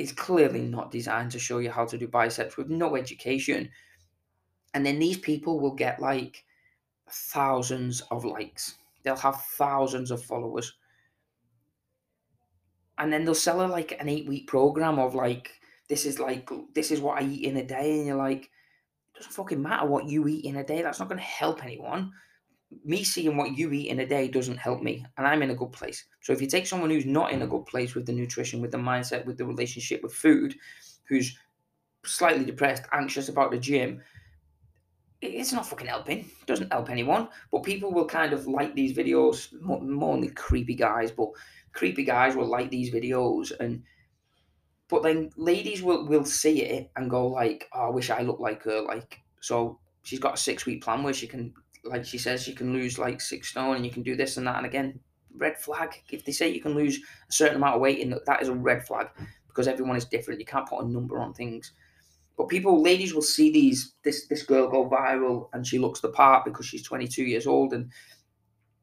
is 0.00 0.12
clearly 0.12 0.62
not 0.62 0.90
designed 0.90 1.30
to 1.30 1.38
show 1.38 1.58
you 1.58 1.70
how 1.70 1.84
to 1.84 1.98
do 1.98 2.08
biceps 2.08 2.56
with 2.56 2.70
no 2.70 2.96
education. 2.96 3.68
And 4.72 4.84
then 4.86 4.98
these 4.98 5.18
people 5.18 5.60
will 5.60 5.74
get 5.74 6.00
like 6.00 6.42
thousands 7.10 8.00
of 8.10 8.24
likes. 8.24 8.78
They'll 9.02 9.16
have 9.16 9.42
thousands 9.58 10.10
of 10.10 10.24
followers. 10.24 10.72
And 12.96 13.12
then 13.12 13.26
they'll 13.26 13.34
sell 13.34 13.60
a 13.60 13.66
like 13.66 13.94
an 14.00 14.08
eight 14.08 14.26
week 14.26 14.46
program 14.46 14.98
of 14.98 15.14
like 15.14 15.50
this 15.90 16.06
is 16.06 16.18
like 16.18 16.48
this 16.74 16.90
is 16.90 17.00
what 17.00 17.20
I 17.20 17.26
eat 17.26 17.44
in 17.44 17.58
a 17.58 17.64
day, 17.64 17.98
and 17.98 18.06
you're 18.06 18.16
like, 18.16 18.44
it 18.44 19.18
doesn't 19.18 19.32
fucking 19.32 19.60
matter 19.60 19.86
what 19.86 20.08
you 20.08 20.26
eat 20.28 20.46
in 20.46 20.56
a 20.56 20.64
day. 20.64 20.80
That's 20.80 21.00
not 21.00 21.08
going 21.08 21.18
to 21.18 21.24
help 21.24 21.62
anyone 21.62 22.12
me 22.84 23.02
seeing 23.02 23.36
what 23.36 23.56
you 23.56 23.72
eat 23.72 23.88
in 23.88 24.00
a 24.00 24.06
day 24.06 24.28
doesn't 24.28 24.56
help 24.56 24.80
me 24.80 25.04
and 25.18 25.26
i'm 25.26 25.42
in 25.42 25.50
a 25.50 25.54
good 25.54 25.72
place. 25.72 26.04
So 26.20 26.32
if 26.32 26.40
you 26.40 26.46
take 26.46 26.66
someone 26.66 26.90
who's 26.90 27.06
not 27.06 27.32
in 27.32 27.42
a 27.42 27.46
mm. 27.46 27.50
good 27.50 27.66
place 27.66 27.94
with 27.94 28.06
the 28.06 28.12
nutrition 28.12 28.60
with 28.60 28.70
the 28.70 28.78
mindset 28.78 29.26
with 29.26 29.38
the 29.38 29.46
relationship 29.46 30.02
with 30.02 30.14
food 30.14 30.54
who's 31.08 31.36
slightly 32.04 32.44
depressed 32.44 32.84
anxious 32.92 33.28
about 33.28 33.50
the 33.50 33.58
gym 33.58 34.00
it's 35.22 35.52
not 35.52 35.66
fucking 35.66 35.86
helping. 35.86 36.20
It 36.20 36.46
doesn't 36.46 36.72
help 36.72 36.88
anyone. 36.88 37.28
But 37.52 37.62
people 37.62 37.92
will 37.92 38.06
kind 38.06 38.32
of 38.32 38.46
like 38.46 38.74
these 38.74 38.96
videos 38.96 39.52
more, 39.60 39.78
more 39.82 40.14
only 40.14 40.30
creepy 40.30 40.74
guys 40.74 41.10
but 41.10 41.28
creepy 41.72 42.04
guys 42.04 42.36
will 42.36 42.46
like 42.46 42.70
these 42.70 42.92
videos 42.92 43.52
and 43.60 43.82
but 44.88 45.02
then 45.02 45.30
ladies 45.36 45.82
will 45.82 46.06
will 46.06 46.24
see 46.24 46.62
it 46.62 46.90
and 46.96 47.08
go 47.08 47.28
like 47.28 47.68
oh, 47.74 47.86
i 47.86 47.90
wish 47.90 48.10
i 48.10 48.22
looked 48.22 48.40
like 48.40 48.62
her 48.64 48.82
like 48.82 49.20
so 49.40 49.78
she's 50.02 50.18
got 50.18 50.34
a 50.34 50.36
six 50.36 50.66
week 50.66 50.82
plan 50.82 51.02
where 51.02 51.12
she 51.12 51.26
can 51.26 51.54
like 51.84 52.04
she 52.04 52.18
says, 52.18 52.46
you 52.46 52.54
can 52.54 52.72
lose 52.72 52.98
like 52.98 53.20
six 53.20 53.48
stone 53.48 53.76
and 53.76 53.84
you 53.84 53.90
can 53.90 54.02
do 54.02 54.16
this 54.16 54.36
and 54.36 54.46
that. 54.46 54.56
And 54.56 54.66
again, 54.66 54.98
red 55.36 55.58
flag. 55.58 56.02
If 56.10 56.24
they 56.24 56.32
say 56.32 56.48
you 56.48 56.60
can 56.60 56.74
lose 56.74 56.98
a 56.98 57.32
certain 57.32 57.56
amount 57.56 57.76
of 57.76 57.80
weight, 57.80 57.98
in 57.98 58.18
that 58.26 58.42
is 58.42 58.48
a 58.48 58.54
red 58.54 58.86
flag 58.86 59.08
because 59.48 59.68
everyone 59.68 59.96
is 59.96 60.04
different. 60.04 60.40
You 60.40 60.46
can't 60.46 60.68
put 60.68 60.84
a 60.84 60.88
number 60.88 61.20
on 61.20 61.34
things. 61.34 61.72
But 62.36 62.48
people, 62.48 62.82
ladies, 62.82 63.14
will 63.14 63.22
see 63.22 63.50
these 63.50 63.94
this 64.02 64.26
this 64.26 64.42
girl 64.42 64.68
go 64.70 64.88
viral 64.88 65.48
and 65.52 65.66
she 65.66 65.78
looks 65.78 66.00
the 66.00 66.08
part 66.08 66.44
because 66.44 66.66
she's 66.66 66.82
22 66.82 67.24
years 67.24 67.46
old 67.46 67.72
and 67.72 67.90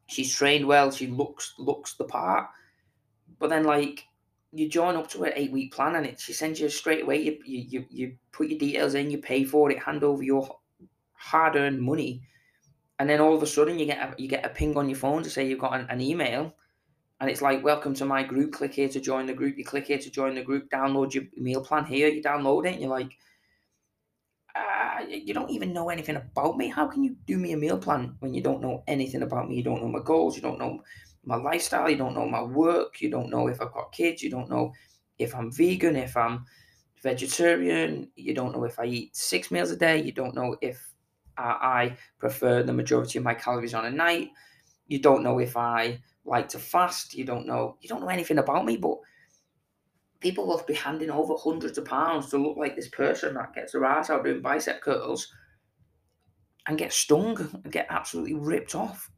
she's 0.07 0.33
trained 0.33 0.65
well. 0.65 0.91
She 0.91 1.07
looks 1.07 1.53
looks 1.57 1.95
the 1.95 2.05
part. 2.05 2.49
But 3.39 3.49
then 3.49 3.63
like 3.63 4.03
you 4.53 4.69
join 4.69 4.95
up 4.95 5.09
to 5.09 5.23
an 5.23 5.33
eight 5.35 5.51
week 5.51 5.73
plan 5.73 5.95
and 5.95 6.05
it 6.05 6.19
she 6.19 6.33
sends 6.33 6.59
you 6.59 6.69
straight 6.69 7.03
away. 7.03 7.21
You 7.21 7.39
you 7.45 7.85
you 7.89 8.15
put 8.31 8.49
your 8.49 8.59
details 8.59 8.93
in, 8.93 9.11
you 9.11 9.17
pay 9.17 9.43
for 9.43 9.71
it, 9.71 9.79
hand 9.79 10.03
over 10.03 10.23
your 10.23 10.57
hard 11.13 11.55
earned 11.55 11.81
money 11.81 12.21
and 12.99 13.09
then 13.09 13.21
all 13.21 13.35
of 13.35 13.43
a 13.43 13.47
sudden 13.47 13.77
you 13.77 13.85
get 13.85 13.99
a, 13.99 14.21
you 14.21 14.27
get 14.27 14.45
a 14.45 14.49
ping 14.49 14.75
on 14.77 14.89
your 14.89 14.97
phone 14.97 15.23
to 15.23 15.29
say 15.29 15.47
you've 15.47 15.59
got 15.59 15.79
an, 15.79 15.87
an, 15.89 16.01
email 16.01 16.53
and 17.19 17.29
it's 17.29 17.41
like 17.41 17.63
welcome 17.63 17.93
to 17.93 18.05
my 18.05 18.23
group 18.23 18.53
click 18.53 18.73
here 18.73 18.89
to 18.89 18.99
join 18.99 19.25
the 19.25 19.33
group 19.33 19.57
you 19.57 19.65
click 19.65 19.87
here 19.87 19.97
to 19.97 20.09
join 20.09 20.35
the 20.35 20.41
group 20.41 20.69
download 20.69 21.13
your 21.13 21.23
meal 21.35 21.63
plan 21.63 21.85
here 21.85 22.07
you 22.07 22.21
download 22.21 22.65
it 22.65 22.73
and 22.73 22.81
you're 22.81 22.89
like 22.89 23.17
uh, 24.55 25.03
you 25.07 25.33
don't 25.33 25.51
even 25.51 25.71
know 25.73 25.89
anything 25.89 26.15
about 26.15 26.57
me 26.57 26.67
how 26.67 26.87
can 26.87 27.03
you 27.03 27.15
do 27.25 27.37
me 27.37 27.53
a 27.53 27.57
meal 27.57 27.77
plan 27.77 28.15
when 28.19 28.33
you 28.33 28.41
don't 28.41 28.61
know 28.61 28.83
anything 28.87 29.21
about 29.21 29.47
me 29.47 29.55
you 29.55 29.63
don't 29.63 29.81
know 29.81 29.87
my 29.87 30.01
goals 30.03 30.35
you 30.35 30.41
don't 30.41 30.59
know 30.59 30.81
my 31.23 31.35
lifestyle 31.35 31.89
you 31.89 31.97
don't 31.97 32.15
know 32.15 32.27
my 32.27 32.41
work 32.41 33.01
you 33.01 33.09
don't 33.09 33.29
know 33.29 33.47
if 33.47 33.61
i've 33.61 33.73
got 33.73 33.91
kids 33.91 34.23
you 34.23 34.29
don't 34.29 34.49
know 34.49 34.73
if 35.19 35.35
i'm 35.35 35.51
vegan 35.51 35.95
if 35.95 36.17
i'm 36.17 36.45
vegetarian. 37.01 38.09
You 38.15 38.33
don't 38.33 38.53
know 38.53 38.63
if 38.63 38.79
I 38.79 38.85
eat 38.85 39.15
six 39.15 39.51
meals 39.51 39.71
a 39.71 39.77
day. 39.77 40.01
You 40.01 40.11
don't 40.11 40.35
know 40.35 40.55
if 40.61 40.86
I 41.37 41.97
prefer 42.19 42.63
the 42.63 42.73
majority 42.73 43.17
of 43.17 43.23
my 43.23 43.33
calories 43.33 43.73
on 43.73 43.85
a 43.85 43.91
night. 43.91 44.29
You 44.87 44.99
don't 44.99 45.23
know 45.23 45.39
if 45.39 45.55
I 45.57 45.99
like 46.25 46.49
to 46.49 46.59
fast. 46.59 47.13
You 47.13 47.25
don't 47.25 47.45
know. 47.45 47.77
You 47.81 47.89
don't 47.89 48.01
know 48.01 48.09
anything 48.09 48.39
about 48.39 48.65
me, 48.65 48.77
but 48.77 48.97
people 50.19 50.47
will 50.47 50.63
be 50.67 50.73
handing 50.73 51.09
over 51.09 51.35
hundreds 51.37 51.77
of 51.77 51.85
pounds 51.85 52.29
to 52.29 52.37
look 52.37 52.57
like 52.57 52.75
this 52.75 52.89
person 52.89 53.35
that 53.35 53.53
gets 53.53 53.73
their 53.73 53.85
ass 53.85 54.09
out 54.09 54.23
doing 54.23 54.41
bicep 54.41 54.81
curls 54.81 55.31
and 56.67 56.77
get 56.77 56.91
stung 56.91 57.37
and 57.63 57.71
get 57.71 57.87
absolutely 57.89 58.33
ripped 58.33 58.75
off. 58.75 59.09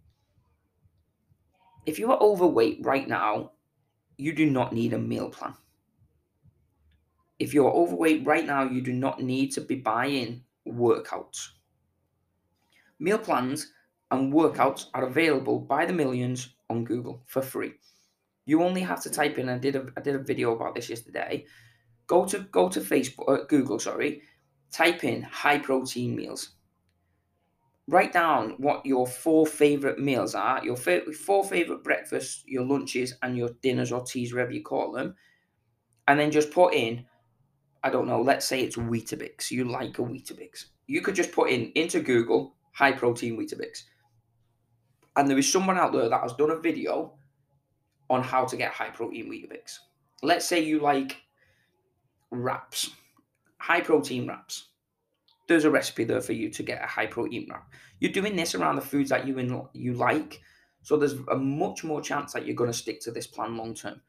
If 1.85 1.97
you 1.97 2.11
are 2.11 2.19
overweight 2.19 2.79
right 2.83 3.07
now, 3.07 3.51
you 4.17 4.33
do 4.33 4.49
not 4.49 4.73
need 4.73 4.93
a 4.93 4.99
meal 4.99 5.29
plan. 5.29 5.53
If 7.39 7.53
you're 7.53 7.71
overweight 7.71 8.25
right 8.25 8.45
now, 8.45 8.63
you 8.63 8.81
do 8.81 8.91
not 8.91 9.21
need 9.23 9.53
to 9.53 9.61
be 9.61 9.75
buying 9.75 10.43
workouts. 10.67 11.47
Meal 12.99 13.17
plans 13.17 13.71
and 14.11 14.33
workouts 14.33 14.85
are 14.93 15.05
available 15.05 15.59
by 15.59 15.85
the 15.85 15.93
millions 15.93 16.55
on 16.69 16.83
Google 16.83 17.23
for 17.27 17.41
free. 17.41 17.73
You 18.45 18.63
only 18.63 18.81
have 18.81 19.01
to 19.03 19.09
type 19.09 19.37
in. 19.37 19.47
I 19.49 19.57
did 19.57 19.75
a 19.75 19.87
I 19.95 20.01
did 20.01 20.15
a 20.15 20.23
video 20.23 20.55
about 20.55 20.75
this 20.75 20.89
yesterday. 20.89 21.45
Go 22.07 22.25
to 22.25 22.39
go 22.39 22.67
to 22.69 22.79
Facebook, 22.79 23.29
uh, 23.29 23.45
Google, 23.45 23.79
sorry. 23.79 24.23
Type 24.71 25.03
in 25.03 25.21
high 25.21 25.59
protein 25.59 26.15
meals. 26.15 26.55
Write 27.87 28.13
down 28.13 28.55
what 28.57 28.85
your 28.85 29.07
four 29.07 29.45
favorite 29.45 29.99
meals 29.99 30.35
are. 30.35 30.63
Your 30.63 30.75
fa- 30.75 31.11
four 31.11 31.43
favorite 31.43 31.83
breakfasts, 31.83 32.43
your 32.45 32.63
lunches, 32.65 33.15
and 33.21 33.37
your 33.37 33.49
dinners 33.61 33.91
or 33.91 34.03
teas, 34.03 34.33
whatever 34.33 34.51
you 34.51 34.63
call 34.63 34.91
them, 34.91 35.15
and 36.07 36.19
then 36.19 36.31
just 36.31 36.51
put 36.51 36.73
in 36.73 37.05
I 37.83 37.89
don't 37.89 38.07
know, 38.07 38.21
let's 38.21 38.45
say 38.45 38.61
it's 38.61 38.75
Weetabix. 38.75 39.51
You 39.51 39.63
like 39.65 39.99
a 39.99 40.01
Weetabix. 40.01 40.65
You 40.87 41.01
could 41.01 41.15
just 41.15 41.31
put 41.31 41.49
in 41.49 41.71
into 41.75 42.01
Google 42.01 42.55
high 42.71 42.91
protein 42.91 43.37
Weetabix. 43.37 43.83
And 45.15 45.29
there 45.29 45.37
is 45.37 45.51
someone 45.51 45.77
out 45.77 45.91
there 45.91 46.09
that 46.09 46.21
has 46.21 46.33
done 46.33 46.51
a 46.51 46.59
video 46.59 47.13
on 48.09 48.23
how 48.23 48.45
to 48.45 48.57
get 48.57 48.71
high 48.71 48.89
protein 48.89 49.29
Weetabix. 49.29 49.77
Let's 50.21 50.45
say 50.45 50.63
you 50.63 50.79
like 50.79 51.17
wraps, 52.31 52.91
high 53.57 53.81
protein 53.81 54.27
wraps. 54.27 54.69
There's 55.47 55.65
a 55.65 55.71
recipe 55.71 56.03
there 56.03 56.21
for 56.21 56.33
you 56.33 56.49
to 56.49 56.63
get 56.63 56.83
a 56.83 56.87
high 56.87 57.07
protein 57.07 57.47
wrap. 57.49 57.71
You're 57.99 58.11
doing 58.11 58.35
this 58.35 58.55
around 58.55 58.75
the 58.75 58.81
foods 58.81 59.09
that 59.09 59.27
you 59.27 59.39
in, 59.39 59.61
you 59.73 59.93
like, 59.93 60.41
so 60.83 60.95
there's 60.95 61.15
a 61.31 61.35
much 61.35 61.83
more 61.83 62.01
chance 62.01 62.33
that 62.33 62.45
you're 62.45 62.55
going 62.55 62.71
to 62.71 62.77
stick 62.77 63.01
to 63.01 63.11
this 63.11 63.27
plan 63.27 63.57
long 63.57 63.73
term. 63.73 63.99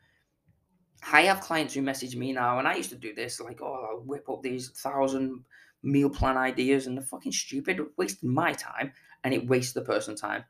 I 1.13 1.23
have 1.23 1.41
clients 1.41 1.75
who 1.75 1.83
message 1.83 2.15
me 2.15 2.33
now, 2.33 2.59
and 2.59 2.69
I 2.69 2.77
used 2.77 2.91
to 2.91 2.97
do 2.97 3.15
this, 3.15 3.41
like, 3.41 3.61
oh, 3.63 3.89
I'll 3.91 4.01
whip 4.01 4.29
up 4.29 4.43
these 4.43 4.69
thousand 4.69 5.45
meal 5.83 6.11
plan 6.11 6.37
ideas, 6.37 6.87
and 6.87 6.97
they're 6.97 7.05
fucking 7.05 7.33
stupid, 7.33 7.81
wasting 7.97 8.33
my 8.33 8.53
time, 8.53 8.93
and 9.25 9.35
it 9.35 9.47
wastes 9.47 9.73
the 9.73 9.83
person 9.83 10.17
time. 10.17 10.45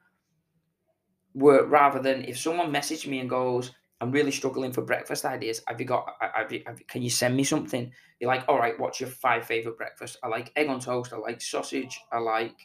Where 1.32 1.64
rather 1.64 2.00
than 2.00 2.24
if 2.24 2.38
someone 2.38 2.72
messaged 2.72 3.06
me 3.06 3.20
and 3.20 3.30
goes, 3.30 3.72
I'm 4.00 4.10
really 4.10 4.30
struggling 4.30 4.72
for 4.72 4.82
breakfast 4.82 5.24
ideas. 5.24 5.62
Have 5.68 5.78
you 5.78 5.86
got? 5.86 6.14
Have 6.20 6.50
you, 6.50 6.62
have 6.66 6.80
you, 6.80 6.86
can 6.86 7.02
you 7.02 7.10
send 7.10 7.36
me 7.36 7.44
something? 7.44 7.92
You're 8.18 8.28
like, 8.28 8.44
all 8.48 8.58
right. 8.58 8.78
What's 8.80 8.98
your 8.98 9.10
five 9.10 9.44
favorite 9.44 9.76
breakfast? 9.76 10.16
I 10.22 10.28
like 10.28 10.52
egg 10.56 10.68
on 10.68 10.80
toast. 10.80 11.12
I 11.12 11.18
like 11.18 11.42
sausage. 11.42 12.00
I 12.10 12.18
like 12.18 12.56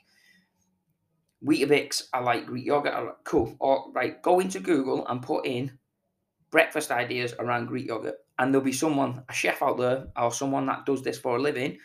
Weetabix. 1.45 2.03
I 2.13 2.19
like 2.21 2.45
Greek 2.45 2.65
yogurt. 2.65 2.93
I 2.93 3.01
like, 3.01 3.23
cool. 3.25 3.55
All 3.59 3.91
right. 3.93 4.21
Go 4.21 4.39
into 4.39 4.61
Google 4.61 5.05
and 5.07 5.21
put 5.21 5.45
in 5.45 5.77
breakfast 6.51 6.89
ideas 6.89 7.33
around 7.37 7.65
Greek 7.65 7.87
yogurt. 7.87 8.15
And 8.39 8.53
there'll 8.53 8.65
be 8.65 8.71
someone, 8.71 9.23
a 9.27 9.33
chef 9.33 9.61
out 9.61 9.77
there, 9.77 10.07
or 10.15 10.31
someone 10.31 10.65
that 10.67 10.85
does 10.85 11.03
this 11.03 11.19
for 11.19 11.35
a 11.35 11.41
living 11.41 11.77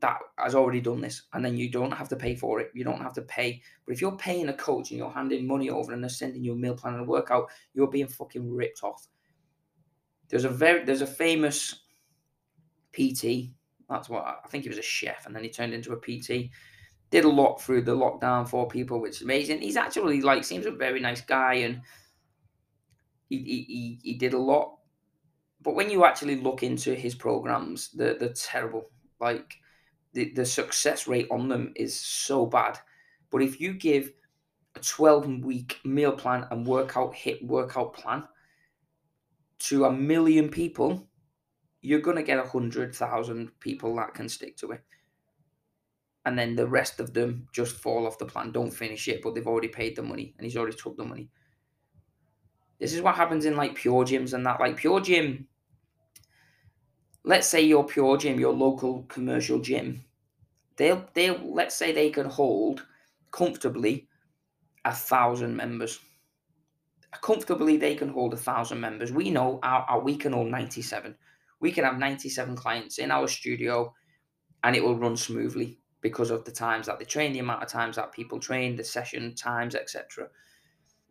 that 0.00 0.18
has 0.38 0.54
already 0.54 0.80
done 0.80 1.00
this. 1.00 1.22
And 1.32 1.44
then 1.44 1.56
you 1.56 1.70
don't 1.70 1.90
have 1.90 2.08
to 2.10 2.16
pay 2.16 2.34
for 2.34 2.60
it. 2.60 2.70
You 2.74 2.84
don't 2.84 3.02
have 3.02 3.14
to 3.14 3.22
pay. 3.22 3.60
But 3.84 3.92
if 3.94 4.00
you're 4.00 4.16
paying 4.16 4.48
a 4.48 4.52
coach 4.52 4.90
and 4.90 4.98
you're 4.98 5.10
handing 5.10 5.46
money 5.46 5.70
over 5.70 5.92
and 5.92 6.02
they're 6.02 6.08
sending 6.08 6.44
you 6.44 6.52
a 6.52 6.56
meal 6.56 6.74
plan 6.74 6.94
and 6.94 7.02
a 7.02 7.06
workout, 7.06 7.50
you're 7.74 7.88
being 7.88 8.06
fucking 8.06 8.52
ripped 8.52 8.84
off. 8.84 9.08
There's 10.28 10.44
a 10.44 10.48
very 10.48 10.84
there's 10.84 11.02
a 11.02 11.06
famous 11.06 11.82
PT. 12.92 13.50
That's 13.88 14.08
what 14.08 14.24
I 14.24 14.48
think 14.48 14.64
he 14.64 14.68
was 14.68 14.78
a 14.78 14.82
chef, 14.82 15.24
and 15.26 15.34
then 15.34 15.42
he 15.42 15.48
turned 15.48 15.72
into 15.72 15.92
a 15.92 15.96
PT. 15.96 16.50
Did 17.10 17.24
a 17.24 17.28
lot 17.28 17.62
through 17.62 17.82
the 17.82 17.96
lockdown 17.96 18.46
for 18.46 18.68
people, 18.68 19.00
which 19.00 19.16
is 19.16 19.22
amazing. 19.22 19.62
He's 19.62 19.78
actually 19.78 20.20
like 20.20 20.44
seems 20.44 20.66
a 20.66 20.70
very 20.70 21.00
nice 21.00 21.22
guy 21.22 21.54
and 21.54 21.80
he, 23.30 23.38
he, 23.38 23.98
he 24.02 24.14
did 24.14 24.34
a 24.34 24.38
lot. 24.38 24.76
But 25.62 25.74
when 25.74 25.90
you 25.90 26.04
actually 26.04 26.36
look 26.36 26.62
into 26.62 26.94
his 26.94 27.14
programs, 27.14 27.90
they're, 27.92 28.18
they're 28.18 28.34
terrible. 28.34 28.90
Like 29.20 29.54
the, 30.12 30.32
the 30.32 30.44
success 30.44 31.06
rate 31.06 31.28
on 31.30 31.48
them 31.48 31.72
is 31.76 31.98
so 31.98 32.46
bad. 32.46 32.78
But 33.30 33.42
if 33.42 33.60
you 33.60 33.74
give 33.74 34.12
a 34.74 34.80
12 34.80 35.44
week 35.44 35.78
meal 35.84 36.12
plan 36.12 36.46
and 36.50 36.66
workout 36.66 37.14
hit 37.14 37.44
workout 37.44 37.92
plan 37.94 38.24
to 39.60 39.84
a 39.84 39.92
million 39.92 40.48
people, 40.48 41.08
you're 41.80 42.00
going 42.00 42.16
to 42.16 42.22
get 42.22 42.38
a 42.38 42.48
hundred 42.48 42.94
thousand 42.94 43.50
people 43.60 43.94
that 43.96 44.14
can 44.14 44.28
stick 44.28 44.56
to 44.58 44.72
it. 44.72 44.82
And 46.24 46.38
then 46.38 46.56
the 46.56 46.66
rest 46.66 47.00
of 47.00 47.14
them 47.14 47.48
just 47.52 47.76
fall 47.76 48.06
off 48.06 48.18
the 48.18 48.26
plan, 48.26 48.52
don't 48.52 48.70
finish 48.70 49.08
it, 49.08 49.22
but 49.22 49.34
they've 49.34 49.46
already 49.46 49.68
paid 49.68 49.96
the 49.96 50.02
money 50.02 50.34
and 50.36 50.44
he's 50.44 50.56
already 50.56 50.76
took 50.76 50.96
the 50.96 51.04
money. 51.04 51.30
This 52.78 52.92
is 52.92 53.02
what 53.02 53.14
happens 53.14 53.44
in 53.44 53.56
like 53.56 53.74
pure 53.74 54.04
gyms 54.04 54.34
and 54.34 54.44
that. 54.46 54.60
Like 54.60 54.76
pure 54.76 55.00
gym, 55.00 55.46
let's 57.24 57.46
say 57.46 57.62
your 57.62 57.84
pure 57.84 58.16
gym, 58.16 58.40
your 58.40 58.52
local 58.52 59.04
commercial 59.04 59.58
gym, 59.58 60.04
they'll 60.76 61.04
they'll 61.14 61.40
let's 61.54 61.76
say 61.76 61.92
they 61.92 62.10
can 62.10 62.26
hold 62.26 62.86
comfortably 63.30 64.08
a 64.84 64.92
thousand 64.92 65.56
members. 65.56 66.00
Comfortably, 67.22 67.76
they 67.76 67.94
can 67.94 68.08
hold 68.08 68.34
a 68.34 68.36
thousand 68.36 68.80
members. 68.80 69.12
We 69.12 69.30
know 69.30 69.58
our, 69.62 69.82
our 69.82 70.00
we 70.00 70.16
can 70.16 70.32
hold 70.32 70.48
97. 70.48 71.14
We 71.60 71.72
can 71.72 71.84
have 71.84 71.98
97 71.98 72.54
clients 72.54 72.98
in 72.98 73.10
our 73.10 73.26
studio 73.26 73.92
and 74.62 74.76
it 74.76 74.82
will 74.82 74.96
run 74.96 75.16
smoothly 75.16 75.78
because 76.00 76.30
of 76.30 76.44
the 76.44 76.52
times 76.52 76.86
that 76.86 76.98
they 76.98 77.04
train, 77.04 77.32
the 77.32 77.40
amount 77.40 77.62
of 77.62 77.68
times 77.68 77.96
that 77.96 78.12
people 78.12 78.38
train, 78.38 78.76
the 78.76 78.84
session 78.84 79.34
times, 79.34 79.74
etc. 79.74 80.28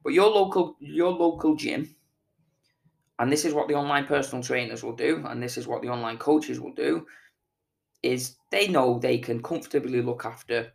But 0.03 0.13
your 0.13 0.29
local 0.29 0.77
your 0.79 1.11
local 1.11 1.55
gym, 1.55 1.95
and 3.19 3.31
this 3.31 3.45
is 3.45 3.53
what 3.53 3.67
the 3.67 3.75
online 3.75 4.05
personal 4.05 4.43
trainers 4.43 4.83
will 4.83 4.95
do, 4.95 5.23
and 5.27 5.41
this 5.41 5.57
is 5.57 5.67
what 5.67 5.81
the 5.81 5.89
online 5.89 6.17
coaches 6.17 6.59
will 6.59 6.73
do, 6.73 7.05
is 8.03 8.35
they 8.51 8.67
know 8.67 8.99
they 8.99 9.17
can 9.17 9.41
comfortably 9.41 10.01
look 10.01 10.25
after. 10.25 10.71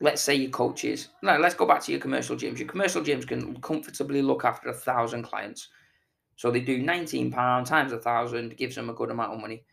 Let's 0.00 0.20
say 0.20 0.34
your 0.34 0.50
coaches. 0.50 1.08
No, 1.22 1.38
let's 1.38 1.54
go 1.54 1.66
back 1.66 1.82
to 1.84 1.92
your 1.92 2.00
commercial 2.00 2.36
gyms. 2.36 2.58
Your 2.58 2.68
commercial 2.68 3.02
gyms 3.02 3.26
can 3.26 3.60
comfortably 3.60 4.20
look 4.20 4.44
after 4.44 4.68
a 4.68 4.74
thousand 4.74 5.22
clients. 5.22 5.68
So 6.36 6.50
they 6.50 6.60
do 6.60 6.82
nineteen 6.82 7.30
pound 7.30 7.66
times 7.66 7.92
a 7.92 7.98
thousand 7.98 8.56
gives 8.56 8.74
them 8.74 8.90
a 8.90 8.94
good 8.94 9.10
amount 9.10 9.32
of 9.32 9.40
money. 9.40 9.64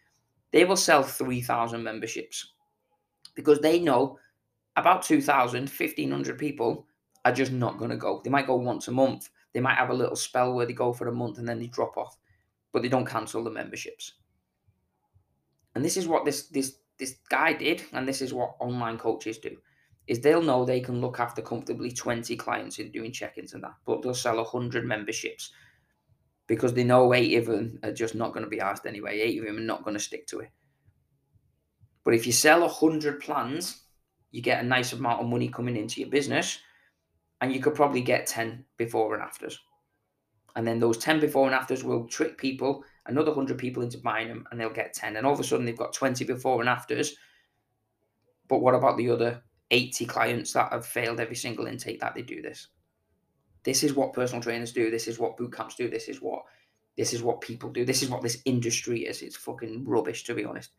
They 0.51 0.65
will 0.65 0.77
sell 0.77 1.03
three 1.03 1.41
thousand 1.41 1.83
memberships 1.83 2.53
because 3.35 3.59
they 3.59 3.79
know 3.79 4.19
about 4.75 5.03
2,000, 5.03 5.69
1,500 5.69 6.37
people 6.37 6.85
are 7.25 7.31
just 7.31 7.51
not 7.51 7.77
going 7.77 7.91
to 7.91 7.97
go. 7.97 8.21
They 8.23 8.29
might 8.29 8.47
go 8.47 8.55
once 8.55 8.87
a 8.87 8.91
month. 8.91 9.29
They 9.53 9.59
might 9.59 9.77
have 9.77 9.89
a 9.89 9.95
little 9.95 10.15
spell 10.15 10.53
where 10.53 10.65
they 10.65 10.73
go 10.73 10.93
for 10.93 11.07
a 11.07 11.13
month 11.13 11.37
and 11.37 11.47
then 11.47 11.59
they 11.59 11.67
drop 11.67 11.97
off, 11.97 12.17
but 12.71 12.81
they 12.81 12.89
don't 12.89 13.05
cancel 13.05 13.43
the 13.43 13.49
memberships. 13.49 14.13
And 15.75 15.83
this 15.83 15.97
is 15.97 16.07
what 16.07 16.25
this 16.25 16.47
this 16.47 16.77
this 16.97 17.17
guy 17.29 17.53
did, 17.53 17.83
and 17.93 18.07
this 18.07 18.21
is 18.21 18.33
what 18.33 18.55
online 18.59 18.97
coaches 18.97 19.37
do. 19.37 19.57
Is 20.07 20.19
they'll 20.19 20.41
know 20.41 20.65
they 20.65 20.81
can 20.81 21.01
look 21.01 21.19
after 21.19 21.41
comfortably 21.41 21.91
20 21.91 22.35
clients 22.35 22.79
are 22.79 22.89
doing 22.89 23.11
check-ins 23.11 23.53
and 23.53 23.63
that, 23.63 23.75
but 23.85 24.01
they'll 24.01 24.13
sell 24.15 24.37
100 24.37 24.83
memberships 24.83 25.51
because 26.47 26.73
they 26.73 26.83
know 26.83 27.13
eight 27.13 27.37
of 27.37 27.45
them 27.45 27.79
are 27.83 27.93
just 27.93 28.15
not 28.15 28.33
going 28.33 28.43
to 28.43 28.49
be 28.49 28.59
asked 28.59 28.87
anyway. 28.87 29.19
Eight 29.19 29.39
of 29.39 29.45
them 29.45 29.57
are 29.57 29.61
not 29.61 29.83
going 29.83 29.95
to 29.95 30.03
stick 30.03 30.25
to 30.27 30.39
it. 30.39 30.49
But 32.03 32.15
if 32.15 32.25
you 32.25 32.33
sell 32.33 32.61
100 32.61 33.19
plans, 33.19 33.83
you 34.31 34.41
get 34.41 34.63
a 34.63 34.67
nice 34.67 34.93
amount 34.93 35.21
of 35.21 35.27
money 35.27 35.47
coming 35.47 35.77
into 35.77 36.01
your 36.01 36.09
business 36.09 36.59
and 37.41 37.53
you 37.53 37.59
could 37.59 37.75
probably 37.75 38.01
get 38.01 38.27
10 38.27 38.65
before 38.77 39.13
and 39.13 39.23
afters. 39.23 39.59
And 40.55 40.67
then 40.67 40.79
those 40.79 40.97
10 40.97 41.19
before 41.19 41.45
and 41.45 41.55
afters 41.55 41.83
will 41.83 42.07
trick 42.07 42.37
people, 42.37 42.83
another 43.05 43.31
100 43.31 43.57
people 43.57 43.83
into 43.83 43.97
buying 43.97 44.27
them, 44.27 44.45
and 44.51 44.59
they'll 44.59 44.69
get 44.69 44.93
10. 44.93 45.15
And 45.15 45.25
all 45.25 45.33
of 45.33 45.39
a 45.39 45.43
sudden, 45.43 45.65
they've 45.65 45.77
got 45.77 45.93
20 45.93 46.25
before 46.25 46.59
and 46.59 46.69
afters. 46.69 47.15
But 48.47 48.59
what 48.59 48.75
about 48.75 48.97
the 48.97 49.09
other 49.09 49.41
80 49.71 50.05
clients 50.05 50.53
that 50.53 50.73
have 50.73 50.85
failed 50.85 51.19
every 51.19 51.35
single 51.35 51.67
intake 51.67 51.99
that 52.01 52.15
they 52.15 52.23
do 52.23 52.41
this? 52.41 52.67
This 53.63 53.83
is 53.83 53.93
what 53.93 54.13
personal 54.13 54.41
trainers 54.41 54.73
do. 54.73 54.89
This 54.89 55.07
is 55.07 55.19
what 55.19 55.37
boot 55.37 55.53
camps 55.53 55.75
do. 55.75 55.89
This 55.89 56.09
is 56.09 56.21
what 56.21 56.43
this 56.97 57.13
is 57.13 57.23
what 57.23 57.39
people 57.39 57.69
do. 57.69 57.85
This 57.85 58.03
is 58.03 58.09
what 58.09 58.21
this 58.21 58.41
industry 58.43 59.05
is. 59.05 59.21
It's 59.21 59.37
fucking 59.37 59.85
rubbish, 59.87 60.25
to 60.25 60.33
be 60.33 60.43
honest. 60.43 60.71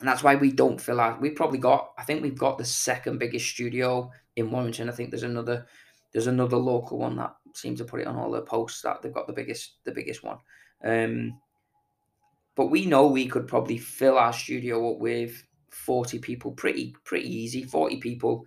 And 0.00 0.08
that's 0.08 0.22
why 0.22 0.36
we 0.36 0.50
don't 0.50 0.80
fill 0.80 1.00
out. 1.00 1.20
We've 1.20 1.34
probably 1.34 1.58
got, 1.58 1.92
I 1.98 2.04
think 2.04 2.22
we've 2.22 2.38
got 2.38 2.56
the 2.56 2.64
second 2.64 3.18
biggest 3.18 3.46
studio 3.46 4.10
in 4.36 4.50
Warrington. 4.50 4.88
I 4.88 4.92
think 4.92 5.10
there's 5.10 5.22
another 5.22 5.66
there's 6.12 6.26
another 6.28 6.56
local 6.56 6.98
one 6.98 7.16
that 7.16 7.34
seems 7.54 7.78
to 7.80 7.84
put 7.84 8.00
it 8.00 8.06
on 8.06 8.16
all 8.16 8.30
their 8.30 8.42
posts 8.42 8.82
that 8.82 9.02
they've 9.02 9.12
got 9.14 9.26
the 9.26 9.32
biggest 9.32 9.84
the 9.84 9.92
biggest 9.92 10.22
one. 10.22 10.38
Um, 10.84 11.40
But 12.56 12.66
we 12.66 12.86
know 12.86 13.06
we 13.06 13.26
could 13.26 13.48
probably 13.48 13.78
fill 13.78 14.18
our 14.18 14.32
studio 14.32 14.92
up 14.92 14.98
with 14.98 15.42
40 15.70 16.18
people 16.20 16.52
pretty 16.52 16.94
pretty 17.04 17.28
easy. 17.28 17.64
40 17.64 17.96
people 17.98 18.44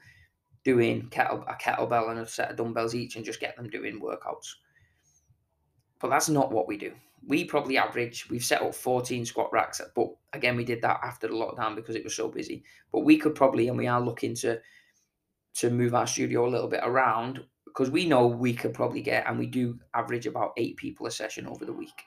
doing 0.64 1.08
kettle 1.10 1.44
a 1.48 1.54
kettlebell 1.56 2.12
and 2.12 2.20
a 2.20 2.26
set 2.28 2.52
of 2.52 2.58
dumbbells 2.58 2.96
each 2.96 3.16
and 3.16 3.26
just 3.26 3.40
get 3.40 3.56
them 3.56 3.70
doing 3.70 4.02
workouts. 4.02 4.48
But 6.00 6.10
that's 6.10 6.30
not 6.30 6.52
what 6.52 6.68
we 6.68 6.78
do. 6.78 6.94
We 7.28 7.44
probably 7.46 7.78
average, 7.78 8.30
we've 8.30 8.44
set 8.46 8.62
up 8.62 8.76
14 8.76 9.26
squat 9.26 9.52
racks, 9.52 9.82
but 9.96 10.10
again, 10.34 10.56
we 10.56 10.64
did 10.64 10.82
that 10.84 11.00
after 11.04 11.28
the 11.28 11.34
lockdown 11.34 11.76
because 11.76 11.96
it 11.96 12.04
was 12.04 12.16
so 12.16 12.30
busy. 12.30 12.64
But 12.92 13.02
we 13.02 13.18
could 13.18 13.36
probably, 13.36 13.68
and 13.68 13.78
we 13.78 13.88
are 13.88 14.00
looking 14.00 14.36
to 14.36 14.62
to 15.58 15.70
move 15.70 15.96
our 15.96 16.08
studio 16.08 16.48
a 16.48 16.50
little 16.50 16.68
bit 16.68 16.82
around 16.84 17.44
because 17.66 17.90
we 17.92 18.08
know 18.08 18.26
we 18.26 18.54
could 18.54 18.74
probably 18.74 19.02
get, 19.02 19.28
and 19.28 19.38
we 19.38 19.46
do 19.46 19.80
average 19.94 20.26
about 20.26 20.54
eight 20.58 20.78
people 20.78 21.06
a 21.06 21.12
session 21.12 21.46
over 21.48 21.66
the 21.66 21.74
week. 21.74 22.04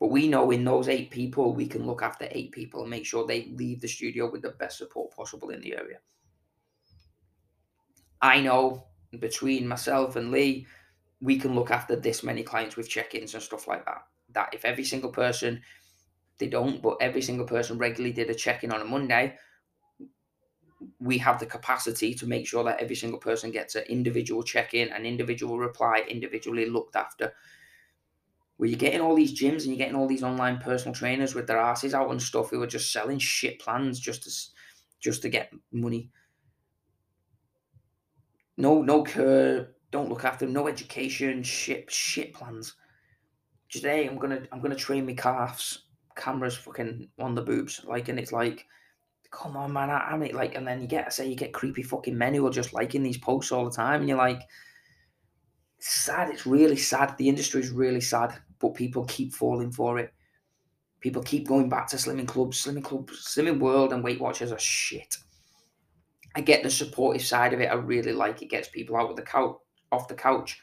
But 0.00 0.10
we 0.10 0.28
know 0.28 0.50
in 0.50 0.64
those 0.64 0.88
eight 0.88 1.10
people, 1.10 1.54
we 1.54 1.66
can 1.66 1.86
look 1.86 2.02
after 2.02 2.26
eight 2.30 2.52
people 2.52 2.80
and 2.80 2.90
make 2.90 3.06
sure 3.06 3.26
they 3.26 3.52
leave 3.54 3.80
the 3.80 3.88
studio 3.88 4.30
with 4.30 4.42
the 4.42 4.50
best 4.50 4.78
support 4.78 5.14
possible 5.14 5.50
in 5.50 5.60
the 5.60 5.76
area. 5.76 5.98
I 8.20 8.40
know 8.40 8.86
between 9.18 9.68
myself 9.68 10.16
and 10.16 10.30
Lee, 10.30 10.66
we 11.20 11.38
can 11.38 11.54
look 11.54 11.70
after 11.70 11.94
this 11.94 12.22
many 12.22 12.42
clients 12.42 12.76
with 12.76 12.88
check-ins 12.88 13.34
and 13.34 13.42
stuff 13.42 13.68
like 13.68 13.84
that. 13.84 14.02
That 14.32 14.54
if 14.54 14.64
every 14.64 14.84
single 14.84 15.10
person, 15.10 15.62
they 16.38 16.48
don't, 16.48 16.82
but 16.82 16.96
every 17.00 17.22
single 17.22 17.46
person 17.46 17.78
regularly 17.78 18.12
did 18.12 18.30
a 18.30 18.34
check-in 18.34 18.72
on 18.72 18.80
a 18.80 18.84
Monday, 18.84 19.36
we 21.00 21.18
have 21.18 21.38
the 21.38 21.46
capacity 21.46 22.14
to 22.14 22.26
make 22.26 22.46
sure 22.46 22.64
that 22.64 22.80
every 22.80 22.96
single 22.96 23.18
person 23.18 23.50
gets 23.50 23.74
an 23.74 23.84
individual 23.84 24.42
check-in, 24.42 24.88
an 24.88 25.06
individual 25.06 25.58
reply, 25.58 26.04
individually 26.08 26.66
looked 26.66 26.96
after. 26.96 27.32
Where 28.56 28.68
you're 28.68 28.78
getting 28.78 29.00
all 29.00 29.16
these 29.16 29.38
gyms 29.38 29.62
and 29.62 29.66
you're 29.66 29.76
getting 29.76 29.96
all 29.96 30.06
these 30.06 30.22
online 30.22 30.58
personal 30.58 30.94
trainers 30.94 31.34
with 31.34 31.46
their 31.46 31.58
asses 31.58 31.94
out 31.94 32.10
and 32.10 32.22
stuff 32.22 32.50
who 32.50 32.62
are 32.62 32.66
just 32.66 32.92
selling 32.92 33.18
shit 33.18 33.58
plans 33.58 33.98
just 33.98 34.22
to 34.24 34.30
just 35.00 35.22
to 35.22 35.28
get 35.28 35.50
money 35.72 36.10
no, 38.56 38.82
no 38.82 39.02
care. 39.02 39.70
Don't 39.90 40.08
look 40.08 40.24
after 40.24 40.44
them. 40.44 40.54
No 40.54 40.68
education. 40.68 41.42
Shit, 41.42 41.90
shit 41.90 42.32
plans. 42.32 42.74
Today 43.70 44.06
I'm 44.06 44.18
gonna, 44.18 44.42
I'm 44.52 44.60
gonna 44.60 44.74
train 44.74 45.06
my 45.06 45.14
calves. 45.14 45.86
Cameras 46.16 46.56
fucking 46.56 47.08
on 47.18 47.34
the 47.34 47.40
boobs, 47.40 47.82
like, 47.84 48.08
and 48.08 48.18
it's 48.18 48.32
like, 48.32 48.66
come 49.32 49.56
on, 49.56 49.72
man. 49.72 49.90
I, 49.90 50.10
I 50.12 50.16
mean, 50.16 50.34
like, 50.34 50.54
and 50.54 50.68
then 50.68 50.80
you 50.80 50.86
get, 50.86 51.12
say, 51.12 51.26
you 51.26 51.34
get 51.34 51.52
creepy 51.52 51.82
fucking 51.82 52.16
men 52.16 52.34
who 52.34 52.46
are 52.46 52.52
just 52.52 52.72
liking 52.72 53.02
these 53.02 53.18
posts 53.18 53.50
all 53.50 53.64
the 53.64 53.70
time, 53.70 54.00
and 54.00 54.08
you're 54.08 54.18
like, 54.18 54.42
sad. 55.80 56.30
It's 56.30 56.46
really 56.46 56.76
sad. 56.76 57.16
The 57.18 57.28
industry 57.28 57.60
is 57.60 57.70
really 57.70 58.00
sad, 58.00 58.38
but 58.60 58.74
people 58.74 59.04
keep 59.06 59.34
falling 59.34 59.72
for 59.72 59.98
it. 59.98 60.12
People 61.00 61.22
keep 61.22 61.48
going 61.48 61.68
back 61.68 61.88
to 61.88 61.96
slimming 61.96 62.28
clubs, 62.28 62.64
slimming 62.64 62.84
clubs, 62.84 63.26
slimming 63.26 63.58
world, 63.58 63.92
and 63.92 64.04
Weight 64.04 64.20
Watchers 64.20 64.52
are 64.52 64.58
shit. 64.58 65.16
I 66.36 66.42
get 66.42 66.62
the 66.62 66.70
supportive 66.70 67.24
side 67.24 67.52
of 67.52 67.60
it. 67.60 67.66
I 67.66 67.74
really 67.74 68.12
like 68.12 68.40
it. 68.42 68.50
Gets 68.50 68.68
people 68.68 68.96
out 68.96 69.10
of 69.10 69.16
the 69.16 69.22
couch, 69.22 69.56
off 69.90 70.08
the 70.08 70.14
couch, 70.14 70.60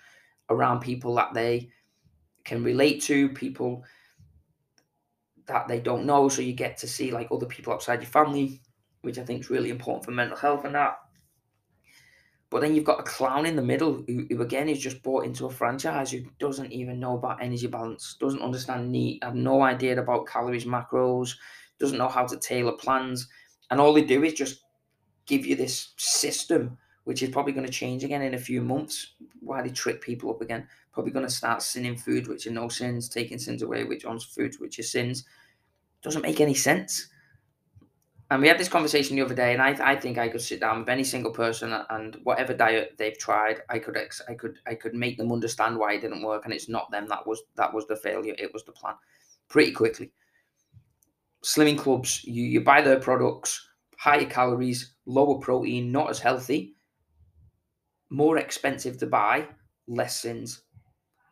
around 0.49 0.79
people 0.79 1.13
that 1.15 1.33
they 1.33 1.69
can 2.45 2.63
relate 2.63 3.01
to, 3.03 3.29
people 3.29 3.83
that 5.49 5.67
they 5.67 5.79
don't 5.79 6.05
know. 6.05 6.29
So 6.29 6.41
you 6.41 6.53
get 6.53 6.77
to 6.77 6.87
see 6.87 7.11
like 7.11 7.27
other 7.31 7.45
people 7.45 7.73
outside 7.73 8.01
your 8.01 8.09
family, 8.09 8.61
which 9.01 9.17
I 9.17 9.23
think 9.23 9.41
is 9.41 9.49
really 9.49 9.69
important 9.69 10.05
for 10.05 10.11
mental 10.11 10.37
health 10.37 10.63
and 10.63 10.75
that. 10.75 10.97
But 12.49 12.61
then 12.61 12.73
you've 12.73 12.85
got 12.85 12.99
a 12.99 13.03
clown 13.03 13.45
in 13.45 13.55
the 13.55 13.61
middle 13.61 14.03
who, 14.07 14.25
who 14.27 14.41
again 14.41 14.69
is 14.69 14.79
just 14.79 15.03
bought 15.03 15.25
into 15.25 15.45
a 15.45 15.51
franchise 15.51 16.11
who 16.11 16.21
doesn't 16.39 16.71
even 16.71 16.99
know 16.99 17.15
about 17.15 17.43
energy 17.43 17.67
balance, 17.67 18.15
doesn't 18.19 18.41
understand 18.41 18.91
NEAT, 18.91 19.23
have 19.23 19.35
no 19.35 19.61
idea 19.61 19.99
about 19.99 20.25
calories, 20.25 20.65
macros, 20.65 21.35
doesn't 21.79 21.99
know 21.99 22.07
how 22.07 22.25
to 22.25 22.37
tailor 22.37 22.71
plans, 22.71 23.27
and 23.69 23.79
all 23.79 23.93
they 23.93 24.03
do 24.03 24.23
is 24.23 24.33
just 24.33 24.61
give 25.27 25.45
you 25.45 25.55
this 25.55 25.93
system, 25.97 26.75
which 27.03 27.21
is 27.21 27.29
probably 27.29 27.53
going 27.53 27.65
to 27.65 27.71
change 27.71 28.03
again 28.03 28.23
in 28.23 28.33
a 28.33 28.39
few 28.39 28.61
months. 28.61 29.13
Why 29.41 29.61
they 29.61 29.69
trick 29.69 30.01
people 30.01 30.31
up 30.31 30.41
again? 30.41 30.67
Probably 30.91 31.11
going 31.11 31.27
to 31.27 31.31
start 31.31 31.61
sinning 31.61 31.97
foods 31.97 32.27
which 32.27 32.47
are 32.47 32.51
no 32.51 32.65
syns, 32.65 33.11
taking 33.11 33.37
syns 33.37 33.61
away, 33.61 33.83
which 33.83 34.05
on 34.05 34.19
foods 34.19 34.59
which 34.59 34.79
are 34.79 34.83
syns. 34.83 35.23
Doesn't 36.01 36.21
make 36.21 36.41
any 36.41 36.53
sense. 36.53 37.09
And 38.31 38.41
we 38.41 38.47
had 38.47 38.59
this 38.59 38.69
conversation 38.69 39.15
the 39.15 39.23
other 39.23 39.33
day, 39.33 39.53
and 39.53 39.61
I, 39.61 39.93
I 39.93 39.95
think 39.95 40.19
I 40.19 40.29
could 40.29 40.41
sit 40.41 40.59
down 40.59 40.79
with 40.79 40.89
any 40.89 41.03
single 41.03 41.31
person 41.31 41.73
and 41.89 42.15
whatever 42.23 42.53
diet 42.53 42.93
they've 42.97 43.17
tried, 43.17 43.61
I 43.69 43.79
could 43.79 43.97
ex, 43.97 44.21
I 44.29 44.35
could 44.35 44.59
I 44.67 44.75
could 44.75 44.93
make 44.93 45.17
them 45.17 45.31
understand 45.31 45.77
why 45.77 45.93
it 45.93 46.01
didn't 46.01 46.21
work, 46.21 46.45
and 46.45 46.53
it's 46.53 46.69
not 46.69 46.91
them 46.91 47.07
that 47.07 47.25
was 47.25 47.41
that 47.55 47.73
was 47.73 47.87
the 47.87 47.95
failure, 47.95 48.35
it 48.37 48.53
was 48.53 48.63
the 48.63 48.71
plan, 48.71 48.93
pretty 49.47 49.71
quickly. 49.71 50.11
Slimming 51.43 51.79
clubs, 51.79 52.23
you 52.23 52.43
you 52.43 52.61
buy 52.61 52.81
their 52.81 52.99
products, 52.99 53.67
higher 53.97 54.25
calories, 54.25 54.93
lower 55.07 55.39
protein, 55.39 55.91
not 55.91 56.11
as 56.11 56.19
healthy, 56.19 56.75
more 58.11 58.37
expensive 58.37 58.99
to 58.99 59.07
buy, 59.07 59.47
less 59.87 60.21
syns. 60.21 60.61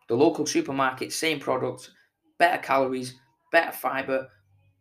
The 0.10 0.16
local 0.16 0.48
supermarket, 0.48 1.14
same 1.14 1.40
product, 1.40 1.92
better 2.40 2.62
calories, 2.62 3.14
better 3.52 3.72
fiber, 3.72 4.30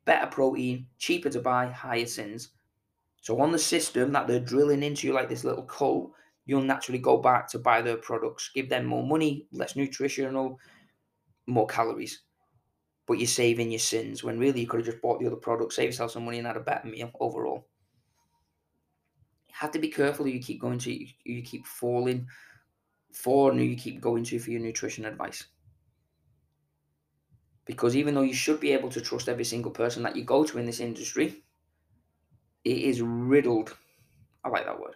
better 0.07 0.29
protein, 0.29 0.87
cheaper 0.97 1.29
to 1.29 1.41
buy, 1.41 1.67
higher 1.67 2.05
syns. 2.05 2.49
So 3.21 3.41
on 3.41 3.53
the 3.53 3.59
system 3.59 4.13
that 4.13 4.27
they're 4.27 4.41
drilling 4.41 4.83
into 4.83 5.07
you 5.07 5.13
like 5.13 5.29
this 5.29 5.45
little 5.45 5.65
cult, 5.65 6.13
you'll 6.47 6.63
naturally 6.63 7.01
go 7.01 7.19
back 7.19 7.49
to 7.49 7.59
buy 7.59 7.83
their 7.83 7.97
products, 7.97 8.51
give 8.55 8.69
them 8.69 8.87
more 8.87 9.05
money, 9.05 9.47
less 9.53 9.77
nutritional, 9.77 10.59
more 11.47 11.67
calories. 11.67 12.23
But 13.07 13.19
you're 13.19 13.27
saving 13.27 13.71
your 13.73 13.81
syns 13.81 14.23
when 14.23 14.39
really 14.39 14.61
you 14.61 14.67
could 14.67 14.81
have 14.81 14.87
just 14.87 15.03
bought 15.03 15.21
the 15.21 15.27
other 15.27 15.37
product, 15.37 15.73
save 15.73 15.87
yourself 15.87 16.13
some 16.13 16.25
money 16.25 16.39
and 16.39 16.47
had 16.47 16.57
a 16.57 16.61
better 16.61 16.87
meal 16.87 17.11
overall 17.21 17.67
You 19.49 19.55
have 19.55 19.73
to 19.73 19.79
be 19.81 19.89
careful 19.89 20.27
you 20.29 20.41
keep 20.41 20.61
going 20.61 20.79
to, 20.79 21.07
you, 21.25 21.43
keep 21.43 21.67
falling 21.67 22.29
for, 23.13 23.51
and 23.51 23.61
you 23.61 23.77
keep 23.77 24.01
going 24.01 24.23
to 24.25 24.39
for 24.39 24.51
your 24.51 24.61
nutrition 24.61 25.05
advice. 25.05 25.47
Because 27.67 27.97
even 27.97 28.15
though 28.15 28.23
you 28.23 28.35
should 28.35 28.61
be 28.61 28.73
able 28.73 28.89
to 28.91 29.01
trust 29.01 29.29
every 29.29 29.45
single 29.45 29.71
person 29.71 30.03
that 30.05 30.17
you 30.17 30.25
go 30.25 30.45
to 30.45 30.59
in 30.59 30.67
this 30.67 30.81
industry, 30.81 31.43
it 32.65 32.79
is 32.79 33.03
riddled. 33.03 33.77
I 34.45 34.49
like 34.49 34.67
that 34.67 34.81
word. 34.81 34.95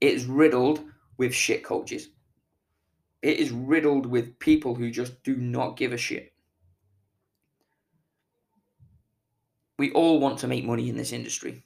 It 0.00 0.12
is 0.12 0.26
riddled 0.26 0.80
with 1.16 1.32
shit 1.32 1.62
coaches. 1.62 2.08
It 3.22 3.38
is 3.38 3.50
riddled 3.50 4.06
with 4.06 4.38
people 4.38 4.74
who 4.74 4.90
just 4.90 5.22
do 5.22 5.36
not 5.36 5.76
give 5.76 5.92
a 5.92 5.96
shit. 5.96 6.32
We 9.78 9.92
all 9.92 10.20
want 10.20 10.38
to 10.40 10.48
make 10.48 10.64
money 10.64 10.88
in 10.88 10.96
this 10.96 11.12
industry 11.12 11.62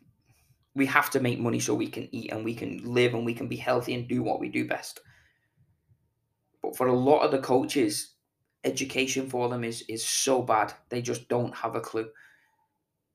we 0.74 0.87
have 0.87 1.11
to 1.11 1.20
make 1.20 1.38
money 1.38 1.61
so 1.61 1.74
we 1.74 1.88
can 1.88 2.09
eat 2.14 2.33
and 2.33 2.44
we 2.44 2.54
can 2.54 2.80
live 2.85 3.14
and 3.14 3.24
we 3.24 3.35
can 3.35 3.48
be 3.48 3.56
healthy 3.56 3.94
and 3.94 4.09
do 4.09 4.22
what 4.22 4.40
we 4.40 4.48
do 4.48 4.66
best. 4.66 5.00
But 6.62 6.76
for 6.76 6.87
a 6.87 6.96
lot 6.96 7.20
of 7.20 7.33
the 7.33 7.38
coaches, 7.38 8.14
education 8.64 9.29
for 9.29 9.49
them 9.49 9.64
is 9.64 9.83
is 9.88 10.05
so 10.05 10.42
bad. 10.42 10.73
They 10.88 11.03
just 11.03 11.29
don't 11.29 11.55
have 11.55 11.75
a 11.75 11.81
clue. 11.81 12.09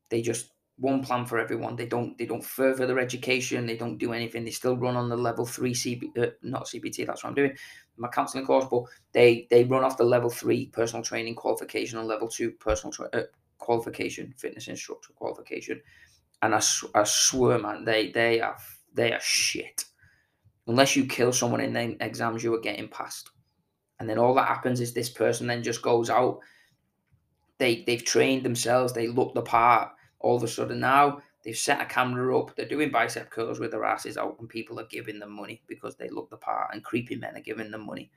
They 0.09 0.21
just 0.21 0.51
one 0.77 1.03
plan 1.03 1.25
for 1.25 1.39
everyone. 1.39 1.75
They 1.75 1.85
don't 1.85 2.17
they 2.17 2.25
don't 2.25 2.43
further 2.43 2.85
their 2.85 2.99
education. 2.99 3.65
They 3.65 3.77
don't 3.77 3.97
do 3.97 4.13
anything. 4.13 4.45
They 4.45 4.51
still 4.51 4.77
run 4.77 4.95
on 4.95 5.09
the 5.09 5.17
level 5.17 5.45
three 5.45 5.73
CB, 5.73 6.17
uh, 6.17 6.31
not 6.41 6.65
CBT. 6.65 7.05
That's 7.05 7.23
what 7.23 7.29
I'm 7.29 7.35
doing. 7.35 7.55
My 7.97 8.09
counselling 8.09 8.45
course, 8.45 8.65
but 8.69 8.83
they 9.13 9.47
they 9.49 9.63
run 9.63 9.83
off 9.83 9.97
the 9.97 10.03
level 10.03 10.29
three 10.29 10.67
personal 10.67 11.03
training 11.03 11.35
qualification 11.35 11.99
and 11.99 12.07
level 12.07 12.27
two 12.27 12.51
personal 12.51 12.91
tra- 12.91 13.09
uh, 13.13 13.23
qualification, 13.57 14.33
fitness 14.37 14.67
instructor 14.67 15.13
qualification 15.13 15.81
and 16.41 16.55
I, 16.55 16.61
I 16.93 17.03
swear, 17.03 17.59
man, 17.59 17.85
they 17.85 18.11
they 18.11 18.39
are 18.41 18.57
they 18.93 19.13
are 19.13 19.19
shit. 19.19 19.85
Unless 20.67 20.95
you 20.95 21.05
kill 21.05 21.31
someone 21.31 21.61
in 21.61 21.73
the 21.73 21.97
exams 22.03 22.43
you 22.43 22.53
are 22.53 22.59
getting 22.59 22.87
past, 22.87 23.31
and 24.05 24.09
then 24.09 24.19
all 24.19 24.35
that 24.35 24.47
happens 24.47 24.79
is 24.79 24.93
this 24.93 25.09
person 25.09 25.47
then 25.47 25.63
just 25.63 25.81
goes 25.81 26.09
out. 26.09 26.39
They 27.57 27.83
they've 27.83 28.03
trained 28.03 28.43
themselves. 28.43 28.93
They 28.93 29.07
look 29.07 29.33
the 29.33 29.41
part. 29.41 29.91
All 30.19 30.37
of 30.37 30.43
a 30.43 30.47
sudden 30.47 30.79
now 30.79 31.21
they've 31.43 31.57
set 31.57 31.81
a 31.81 31.85
camera 31.85 32.37
up. 32.37 32.55
They're 32.55 32.67
doing 32.67 32.91
bicep 32.91 33.29
curls 33.29 33.59
with 33.59 33.71
their 33.71 33.83
asses 33.83 34.17
out, 34.17 34.37
and 34.39 34.49
people 34.49 34.79
are 34.79 34.87
giving 34.87 35.19
them 35.19 35.31
money 35.31 35.61
because 35.67 35.95
they 35.95 36.09
look 36.09 36.29
the 36.29 36.37
part, 36.37 36.73
and 36.73 36.83
creepy 36.83 37.15
men 37.15 37.35
are 37.35 37.41
giving 37.41 37.71
them 37.71 37.85
money. 37.85 38.11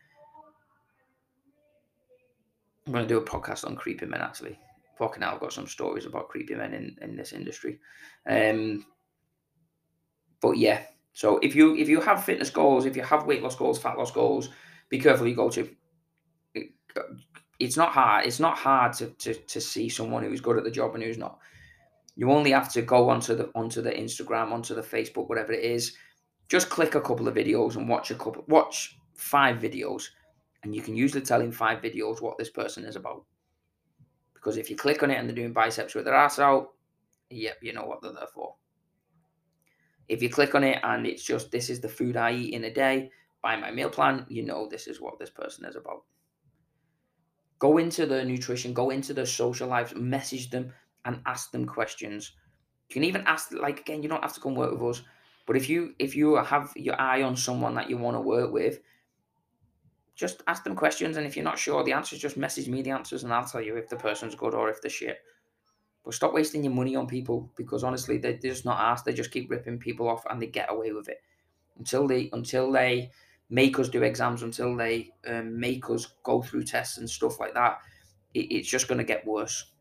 I'm 2.86 2.92
going 2.92 3.06
to 3.06 3.08
do 3.08 3.18
a 3.18 3.24
podcast 3.24 3.66
on 3.66 3.76
creepy 3.76 4.06
men 4.06 4.20
actually 4.22 4.58
fucking 4.98 5.22
hell, 5.22 5.34
I've 5.34 5.40
got 5.40 5.52
some 5.52 5.68
stories 5.68 6.04
about 6.04 6.28
creepy 6.28 6.54
men 6.54 6.74
in, 6.74 6.96
in 7.00 7.16
this 7.16 7.32
industry. 7.32 7.78
Um, 8.26 8.84
but 10.40 10.58
yeah, 10.58 10.82
so 11.12 11.38
if 11.38 11.54
you 11.54 11.76
if 11.76 11.88
you 11.88 12.00
have 12.00 12.24
fitness 12.24 12.50
goals, 12.50 12.84
if 12.84 12.96
you 12.96 13.02
have 13.02 13.26
weight 13.26 13.42
loss 13.42 13.56
goals, 13.56 13.78
fat 13.78 13.96
loss 13.96 14.10
goals, 14.10 14.50
be 14.88 14.98
careful 14.98 15.26
you 15.26 15.34
go 15.34 15.50
to. 15.50 15.68
it's 17.58 17.76
not 17.76 17.90
hard. 17.90 18.26
It's 18.26 18.40
not 18.40 18.56
hard 18.56 18.92
to, 18.94 19.06
to 19.06 19.34
to 19.34 19.60
see 19.60 19.88
someone 19.88 20.22
who's 20.22 20.40
good 20.40 20.58
at 20.58 20.64
the 20.64 20.70
job 20.70 20.94
and 20.94 21.02
who's 21.02 21.18
not. 21.18 21.38
You 22.16 22.30
only 22.32 22.50
have 22.50 22.72
to 22.72 22.82
go 22.82 23.08
onto 23.10 23.34
the 23.34 23.50
onto 23.54 23.82
the 23.82 23.90
Instagram, 23.90 24.52
onto 24.52 24.74
the 24.74 24.82
Facebook, 24.82 25.28
whatever 25.28 25.52
it 25.52 25.64
is. 25.64 25.94
Just 26.48 26.70
click 26.70 26.94
a 26.94 27.00
couple 27.00 27.28
of 27.28 27.34
videos 27.34 27.76
and 27.76 27.88
watch 27.88 28.10
a 28.10 28.14
couple. 28.14 28.44
Watch 28.48 28.98
five 29.14 29.58
videos, 29.58 30.08
and 30.62 30.74
you 30.74 30.82
can 30.82 30.96
usually 30.96 31.24
tell 31.24 31.40
in 31.40 31.52
five 31.52 31.82
videos 31.82 32.22
what 32.22 32.38
this 32.38 32.50
person 32.50 32.84
is 32.84 32.96
about 32.96 33.24
Because 34.34 34.56
if 34.56 34.70
you 34.70 34.76
click 34.76 35.02
on 35.02 35.10
it 35.10 35.16
and 35.16 35.28
they're 35.28 35.36
doing 35.36 35.52
biceps 35.52 35.94
with 35.94 36.06
their 36.06 36.14
ass 36.14 36.38
out, 36.38 36.70
yep, 37.30 37.58
you 37.62 37.72
know 37.72 37.84
what 37.84 38.00
they're 38.02 38.12
there 38.12 38.28
for. 38.32 38.54
If 40.08 40.22
you 40.22 40.30
click 40.30 40.54
on 40.54 40.64
it 40.64 40.80
and 40.82 41.06
it's 41.06 41.22
just 41.22 41.50
this 41.50 41.68
is 41.68 41.80
the 41.80 41.88
food 41.88 42.16
I 42.16 42.32
eat 42.32 42.54
in 42.54 42.64
a 42.64 42.72
day, 42.72 43.10
buy 43.42 43.56
my 43.56 43.70
meal 43.70 43.90
plan, 43.90 44.26
you 44.28 44.42
know 44.42 44.68
this 44.68 44.86
is 44.86 45.00
what 45.00 45.18
this 45.18 45.30
person 45.30 45.64
is 45.64 45.76
about. 45.76 46.02
Go 47.58 47.78
into 47.78 48.06
the 48.06 48.24
nutrition, 48.24 48.72
go 48.72 48.90
into 48.90 49.12
the 49.12 49.26
social 49.26 49.68
lives, 49.68 49.94
message 49.94 50.50
them 50.50 50.72
and 51.04 51.20
ask 51.26 51.50
them 51.50 51.66
questions. 51.66 52.32
You 52.88 52.94
can 52.94 53.04
even 53.04 53.22
ask 53.22 53.52
like 53.52 53.80
again, 53.80 54.02
you 54.02 54.08
don't 54.08 54.22
have 54.22 54.34
to 54.34 54.40
come 54.40 54.54
work 54.54 54.72
with 54.72 54.98
us. 54.98 55.02
But 55.46 55.56
if 55.56 55.68
you 55.68 55.94
if 55.98 56.14
you 56.14 56.36
have 56.36 56.72
your 56.76 57.00
eye 57.00 57.22
on 57.22 57.36
someone 57.36 57.74
that 57.74 57.90
you 57.90 57.96
want 57.96 58.16
to 58.16 58.20
work 58.20 58.52
with, 58.52 58.80
just 60.14 60.42
ask 60.46 60.64
them 60.64 60.76
questions. 60.76 61.16
And 61.16 61.26
if 61.26 61.36
you're 61.36 61.44
not 61.44 61.58
sure 61.58 61.82
the 61.82 61.92
answers, 61.92 62.18
just 62.18 62.36
message 62.36 62.68
me 62.68 62.82
the 62.82 62.90
answers 62.90 63.24
and 63.24 63.32
I'll 63.32 63.44
tell 63.44 63.60
you 63.60 63.76
if 63.76 63.88
the 63.88 63.96
person's 63.96 64.34
good 64.34 64.54
or 64.54 64.68
if 64.68 64.82
they're 64.82 64.90
shit. 64.90 65.18
But 66.04 66.14
stop 66.14 66.32
wasting 66.32 66.64
your 66.64 66.72
money 66.72 66.96
on 66.96 67.06
people 67.06 67.50
because 67.56 67.84
honestly, 67.84 68.18
they're 68.18 68.38
just 68.38 68.64
not 68.64 68.80
asked. 68.80 69.04
They 69.04 69.12
just 69.12 69.30
keep 69.30 69.50
ripping 69.50 69.78
people 69.78 70.08
off 70.08 70.24
and 70.28 70.40
they 70.40 70.46
get 70.46 70.70
away 70.70 70.92
with 70.92 71.08
it 71.08 71.22
until 71.78 72.06
they 72.06 72.30
until 72.32 72.70
they 72.70 73.10
make 73.50 73.78
us 73.78 73.88
do 73.88 74.02
exams, 74.02 74.42
until 74.42 74.76
they 74.76 75.10
um, 75.26 75.58
make 75.58 75.88
us 75.90 76.08
go 76.22 76.42
through 76.42 76.64
tests 76.64 76.98
and 76.98 77.08
stuff 77.08 77.40
like 77.40 77.54
that. 77.54 77.78
It, 78.34 78.52
it's 78.52 78.68
just 78.68 78.88
going 78.88 78.98
to 78.98 79.04
get 79.04 79.26
worse. 79.26 79.72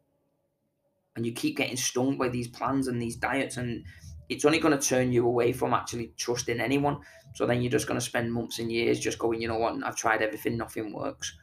And 1.16 1.26
you 1.26 1.34
keep 1.34 1.58
getting 1.58 1.76
stung 1.76 2.18
by 2.18 2.30
these 2.30 2.48
plans 2.48 2.88
and 2.88 3.02
these 3.02 3.16
diets, 3.16 3.58
and 3.58 3.84
it's 4.30 4.46
only 4.46 4.60
going 4.60 4.78
to 4.78 4.88
turn 4.88 5.12
you 5.12 5.26
away 5.26 5.52
from 5.52 5.74
actually 5.74 6.14
trusting 6.18 6.60
anyone. 6.60 7.00
So 7.34 7.46
then 7.46 7.62
you're 7.62 7.72
just 7.72 7.88
going 7.88 8.00
to 8.00 8.06
spend 8.06 8.34
months 8.34 8.60
and 8.60 8.72
years 8.72 9.00
just 9.00 9.20
going, 9.20 9.42
you 9.42 9.48
know 9.48 9.58
what? 9.58 9.84
I've 9.84 9.96
tried 9.96 10.22
everything, 10.22 10.58
nothing 10.58 10.94
works. 10.94 11.38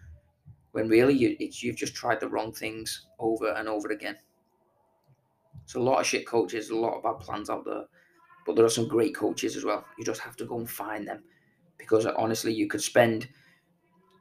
When 0.72 0.88
really 0.88 1.14
you, 1.14 1.36
it's 1.38 1.62
you've 1.62 1.76
just 1.76 1.94
tried 1.94 2.20
the 2.20 2.28
wrong 2.28 2.52
things 2.52 3.06
over 3.18 3.52
and 3.52 3.68
over 3.68 3.88
again. 3.90 4.16
There's 5.66 5.76
a 5.76 5.80
lot 5.80 6.00
of 6.00 6.06
shit 6.06 6.26
coaches, 6.26 6.70
a 6.70 6.76
lot 6.76 6.96
of 6.96 7.02
bad 7.02 7.20
plans 7.20 7.48
out 7.48 7.64
there, 7.64 7.84
but 8.44 8.56
there 8.56 8.64
are 8.64 8.70
some 8.70 8.88
great 8.88 9.14
coaches 9.14 9.56
as 9.56 9.64
well. 9.64 9.84
You 9.98 10.04
just 10.04 10.20
have 10.20 10.36
to 10.36 10.44
go 10.44 10.58
and 10.58 10.68
find 10.68 11.06
them 11.06 11.22
because 11.78 12.06
honestly, 12.06 12.52
you 12.52 12.66
could 12.66 12.82
spend 12.82 13.28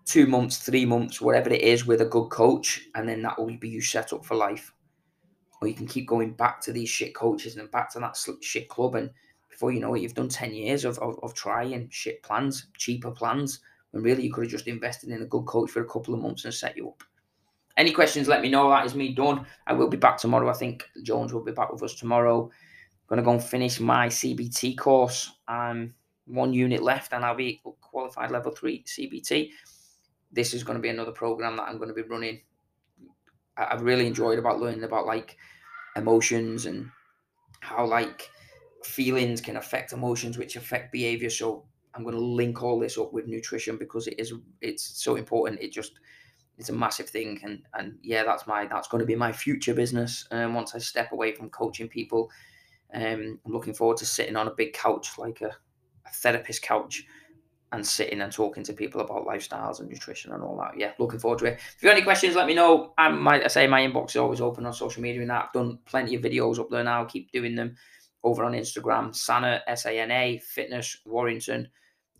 two 0.05 0.27
months, 0.27 0.57
three 0.57 0.85
months, 0.85 1.21
whatever 1.21 1.49
it 1.49 1.61
is, 1.61 1.85
with 1.85 2.01
a 2.01 2.05
good 2.05 2.29
coach, 2.29 2.87
and 2.95 3.07
then 3.07 3.21
that 3.21 3.39
will 3.39 3.55
be 3.57 3.69
you 3.69 3.81
set 3.81 4.13
up 4.13 4.25
for 4.25 4.35
life. 4.35 4.73
Or 5.61 5.67
you 5.67 5.73
can 5.73 5.87
keep 5.87 6.07
going 6.07 6.33
back 6.33 6.59
to 6.61 6.73
these 6.73 6.89
shit 6.89 7.15
coaches 7.15 7.55
and 7.55 7.71
back 7.71 7.91
to 7.93 7.99
that 7.99 8.17
shit 8.41 8.67
club, 8.69 8.95
and 8.95 9.09
before 9.49 9.71
you 9.71 9.79
know 9.79 9.93
it, 9.93 10.01
you've 10.01 10.15
done 10.15 10.29
10 10.29 10.53
years 10.53 10.83
of, 10.83 10.97
of, 10.99 11.19
of 11.23 11.33
trying 11.33 11.87
shit 11.89 12.21
plans, 12.23 12.67
cheaper 12.77 13.11
plans, 13.11 13.59
when 13.91 14.03
really 14.03 14.23
you 14.23 14.33
could 14.33 14.45
have 14.45 14.51
just 14.51 14.67
invested 14.67 15.09
in 15.09 15.21
a 15.21 15.25
good 15.25 15.45
coach 15.45 15.69
for 15.69 15.81
a 15.81 15.87
couple 15.89 16.13
of 16.13 16.21
months 16.21 16.45
and 16.45 16.53
set 16.53 16.75
you 16.75 16.89
up. 16.89 17.03
Any 17.77 17.91
questions, 17.91 18.27
let 18.27 18.41
me 18.41 18.49
know. 18.49 18.69
That 18.69 18.85
is 18.85 18.93
me 18.93 19.13
done. 19.13 19.45
I 19.65 19.73
will 19.73 19.87
be 19.87 19.97
back 19.97 20.17
tomorrow. 20.17 20.49
I 20.49 20.53
think 20.53 20.87
Jones 21.03 21.33
will 21.33 21.43
be 21.43 21.51
back 21.51 21.71
with 21.71 21.81
us 21.81 21.95
tomorrow. 21.95 22.45
I'm 22.45 23.07
going 23.07 23.17
to 23.17 23.23
go 23.23 23.31
and 23.31 23.43
finish 23.43 23.79
my 23.79 24.07
CBT 24.07 24.77
course. 24.77 25.31
Um, 25.47 25.93
one 26.25 26.53
unit 26.53 26.81
left 26.81 27.13
and 27.13 27.23
I'll 27.25 27.35
be 27.35 27.61
qualified 27.81 28.31
level 28.31 28.51
three 28.51 28.83
CBT. 28.83 29.49
This 30.31 30.53
is 30.53 30.63
going 30.63 30.77
to 30.77 30.81
be 30.81 30.89
another 30.89 31.11
program 31.11 31.57
that 31.57 31.63
I'm 31.63 31.77
going 31.77 31.89
to 31.89 31.95
be 31.95 32.01
running. 32.01 32.41
I've 33.57 33.81
really 33.81 34.07
enjoyed 34.07 34.39
about 34.39 34.59
learning 34.59 34.83
about 34.83 35.05
like 35.05 35.37
emotions 35.95 36.65
and 36.65 36.89
how 37.59 37.85
like 37.85 38.29
feelings 38.83 39.41
can 39.41 39.57
affect 39.57 39.93
emotions, 39.93 40.37
which 40.37 40.55
affect 40.55 40.91
behavior. 40.91 41.29
So 41.29 41.65
I'm 41.93 42.03
going 42.03 42.15
to 42.15 42.21
link 42.21 42.63
all 42.63 42.79
this 42.79 42.97
up 42.97 43.13
with 43.13 43.27
nutrition 43.27 43.77
because 43.77 44.07
it 44.07 44.19
is 44.19 44.33
it's 44.61 45.03
so 45.03 45.15
important. 45.15 45.61
It 45.61 45.71
just 45.71 45.99
it's 46.57 46.69
a 46.69 46.73
massive 46.73 47.09
thing 47.09 47.39
and 47.43 47.61
and 47.73 47.97
yeah 48.01 48.23
that's 48.23 48.45
my 48.47 48.65
that's 48.67 48.87
going 48.87 48.99
to 48.99 49.05
be 49.05 49.15
my 49.15 49.31
future 49.31 49.73
business 49.73 50.27
and 50.31 50.45
um, 50.45 50.53
once 50.53 50.75
i 50.75 50.77
step 50.77 51.11
away 51.11 51.31
from 51.31 51.49
coaching 51.49 51.87
people 51.87 52.29
um, 52.93 53.39
i'm 53.45 53.51
looking 53.51 53.73
forward 53.73 53.97
to 53.97 54.05
sitting 54.05 54.35
on 54.35 54.47
a 54.47 54.53
big 54.55 54.73
couch 54.73 55.17
like 55.17 55.41
a, 55.41 55.55
a 56.05 56.09
therapist 56.09 56.61
couch 56.61 57.05
and 57.71 57.85
sitting 57.85 58.21
and 58.21 58.31
talking 58.31 58.63
to 58.63 58.73
people 58.73 59.01
about 59.01 59.25
lifestyles 59.25 59.79
and 59.79 59.89
nutrition 59.89 60.31
and 60.31 60.43
all 60.43 60.55
that. 60.57 60.77
Yeah, 60.77 60.91
looking 60.99 61.19
forward 61.19 61.39
to 61.39 61.45
it. 61.45 61.53
If 61.53 61.77
you 61.81 61.89
have 61.89 61.97
any 61.97 62.03
questions, 62.03 62.35
let 62.35 62.47
me 62.47 62.53
know. 62.53 62.93
I 62.97 63.09
might 63.09 63.43
I 63.43 63.47
say 63.47 63.65
my 63.67 63.81
inbox 63.81 64.11
is 64.11 64.17
always 64.17 64.41
open 64.41 64.65
on 64.65 64.73
social 64.73 65.01
media 65.01 65.21
and 65.21 65.29
that. 65.29 65.45
I've 65.45 65.53
done 65.53 65.79
plenty 65.85 66.15
of 66.15 66.21
videos 66.21 66.59
up 66.59 66.69
there 66.69 66.83
now. 66.83 67.05
Keep 67.05 67.31
doing 67.31 67.55
them 67.55 67.75
over 68.23 68.43
on 68.43 68.53
Instagram. 68.53 69.15
Sana 69.15 69.61
S 69.67 69.85
A 69.85 69.99
N 69.99 70.11
A 70.11 70.37
Fitness 70.37 70.97
Warrington 71.05 71.67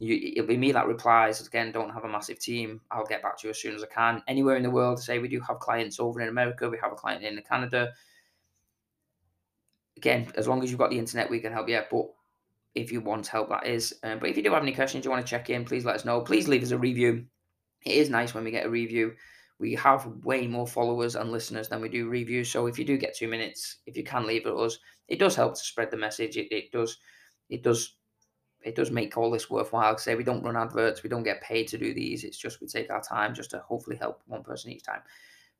you, 0.03 0.33
it'll 0.35 0.47
be 0.47 0.57
me 0.57 0.71
that 0.71 0.87
replies. 0.87 1.45
Again, 1.45 1.71
don't 1.71 1.93
have 1.93 2.03
a 2.03 2.09
massive 2.09 2.39
team. 2.39 2.81
I'll 2.91 3.05
get 3.05 3.21
back 3.21 3.37
to 3.39 3.47
you 3.47 3.51
as 3.51 3.59
soon 3.59 3.75
as 3.75 3.83
I 3.83 3.87
can. 3.87 4.21
Anywhere 4.27 4.55
in 4.55 4.63
the 4.63 4.69
world, 4.69 5.01
say 5.01 5.19
we 5.19 5.27
do 5.27 5.39
have 5.41 5.59
clients 5.59 5.99
over 5.99 6.21
in 6.21 6.29
America, 6.29 6.69
we 6.69 6.77
have 6.81 6.91
a 6.91 6.95
client 6.95 7.23
in 7.23 7.41
Canada. 7.47 7.93
Again, 9.97 10.31
as 10.35 10.47
long 10.47 10.63
as 10.63 10.69
you've 10.69 10.79
got 10.79 10.89
the 10.89 10.99
internet, 10.99 11.29
we 11.29 11.39
can 11.39 11.53
help 11.53 11.69
you. 11.69 11.79
But 11.89 12.07
if 12.75 12.91
you 12.91 13.01
want 13.01 13.27
help, 13.27 13.49
that 13.49 13.67
is. 13.67 13.93
Um, 14.03 14.19
but 14.19 14.29
if 14.29 14.38
you 14.38 14.43
do 14.43 14.51
have 14.51 14.63
any 14.63 14.73
questions, 14.73 15.05
you 15.05 15.12
want 15.12 15.25
to 15.25 15.29
check 15.29 15.49
in, 15.49 15.65
please 15.65 15.86
let 15.86 15.95
us 15.95 16.05
know. 16.05 16.21
Please 16.21 16.47
leave 16.47 16.63
us 16.63 16.71
a 16.71 16.77
review. 16.77 17.25
It 17.86 17.95
is 17.95 18.09
nice 18.09 18.33
when 18.33 18.43
we 18.43 18.51
get 18.51 18.65
a 18.65 18.69
review. 18.69 19.13
We 19.59 19.75
have 19.75 20.07
way 20.23 20.47
more 20.47 20.67
followers 20.67 21.15
and 21.15 21.31
listeners 21.31 21.69
than 21.69 21.81
we 21.81 21.89
do 21.89 22.09
reviews. 22.09 22.49
So 22.49 22.67
if 22.67 22.79
you 22.79 22.86
do 22.86 22.97
get 22.97 23.15
two 23.15 23.27
minutes, 23.27 23.77
if 23.86 23.95
you 23.95 24.03
can 24.03 24.25
leave 24.25 24.45
it 24.45 24.53
us, 24.53 24.79
it 25.07 25.19
does 25.19 25.36
help 25.36 25.53
to 25.53 25.59
spread 25.59 25.91
the 25.91 25.97
message. 25.97 26.38
It, 26.38 26.51
it 26.51 26.71
does. 26.71 26.97
It 27.49 27.63
does 27.63 27.95
it 28.63 28.75
does 28.75 28.91
make 28.91 29.17
all 29.17 29.29
this 29.29 29.49
worthwhile. 29.49 29.97
Say 29.97 30.15
we 30.15 30.23
don't 30.23 30.43
run 30.43 30.55
adverts, 30.55 31.03
we 31.03 31.09
don't 31.09 31.23
get 31.23 31.41
paid 31.41 31.67
to 31.69 31.77
do 31.77 31.93
these. 31.93 32.23
It's 32.23 32.38
just 32.38 32.62
we 32.62 32.67
take 32.67 32.89
our 32.89 33.01
time 33.01 33.36
just 33.36 33.51
to 33.51 33.59
hopefully 33.59 33.97
help 33.97 34.21
one 34.25 34.43
person 34.43 34.71
each 34.71 34.83
time. 34.83 35.01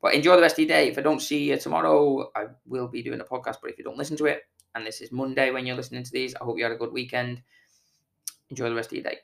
But 0.00 0.14
enjoy 0.14 0.36
the 0.36 0.42
rest 0.42 0.54
of 0.54 0.60
your 0.60 0.68
day. 0.68 0.88
If 0.88 0.98
I 0.98 1.02
don't 1.02 1.20
see 1.20 1.50
you 1.50 1.58
tomorrow, 1.58 2.30
I 2.34 2.46
will 2.66 2.88
be 2.88 3.02
doing 3.02 3.20
a 3.20 3.24
podcast. 3.24 3.56
But 3.62 3.70
if 3.70 3.78
you 3.78 3.84
don't 3.84 3.96
listen 3.96 4.16
to 4.18 4.26
it, 4.26 4.42
and 4.74 4.86
this 4.86 5.00
is 5.00 5.12
Monday 5.12 5.50
when 5.50 5.66
you're 5.66 5.76
listening 5.76 6.02
to 6.02 6.12
these, 6.12 6.34
I 6.34 6.44
hope 6.44 6.58
you 6.58 6.64
had 6.64 6.72
a 6.72 6.76
good 6.76 6.92
weekend. 6.92 7.42
Enjoy 8.50 8.68
the 8.68 8.74
rest 8.74 8.88
of 8.90 8.96
your 8.96 9.04
day. 9.04 9.18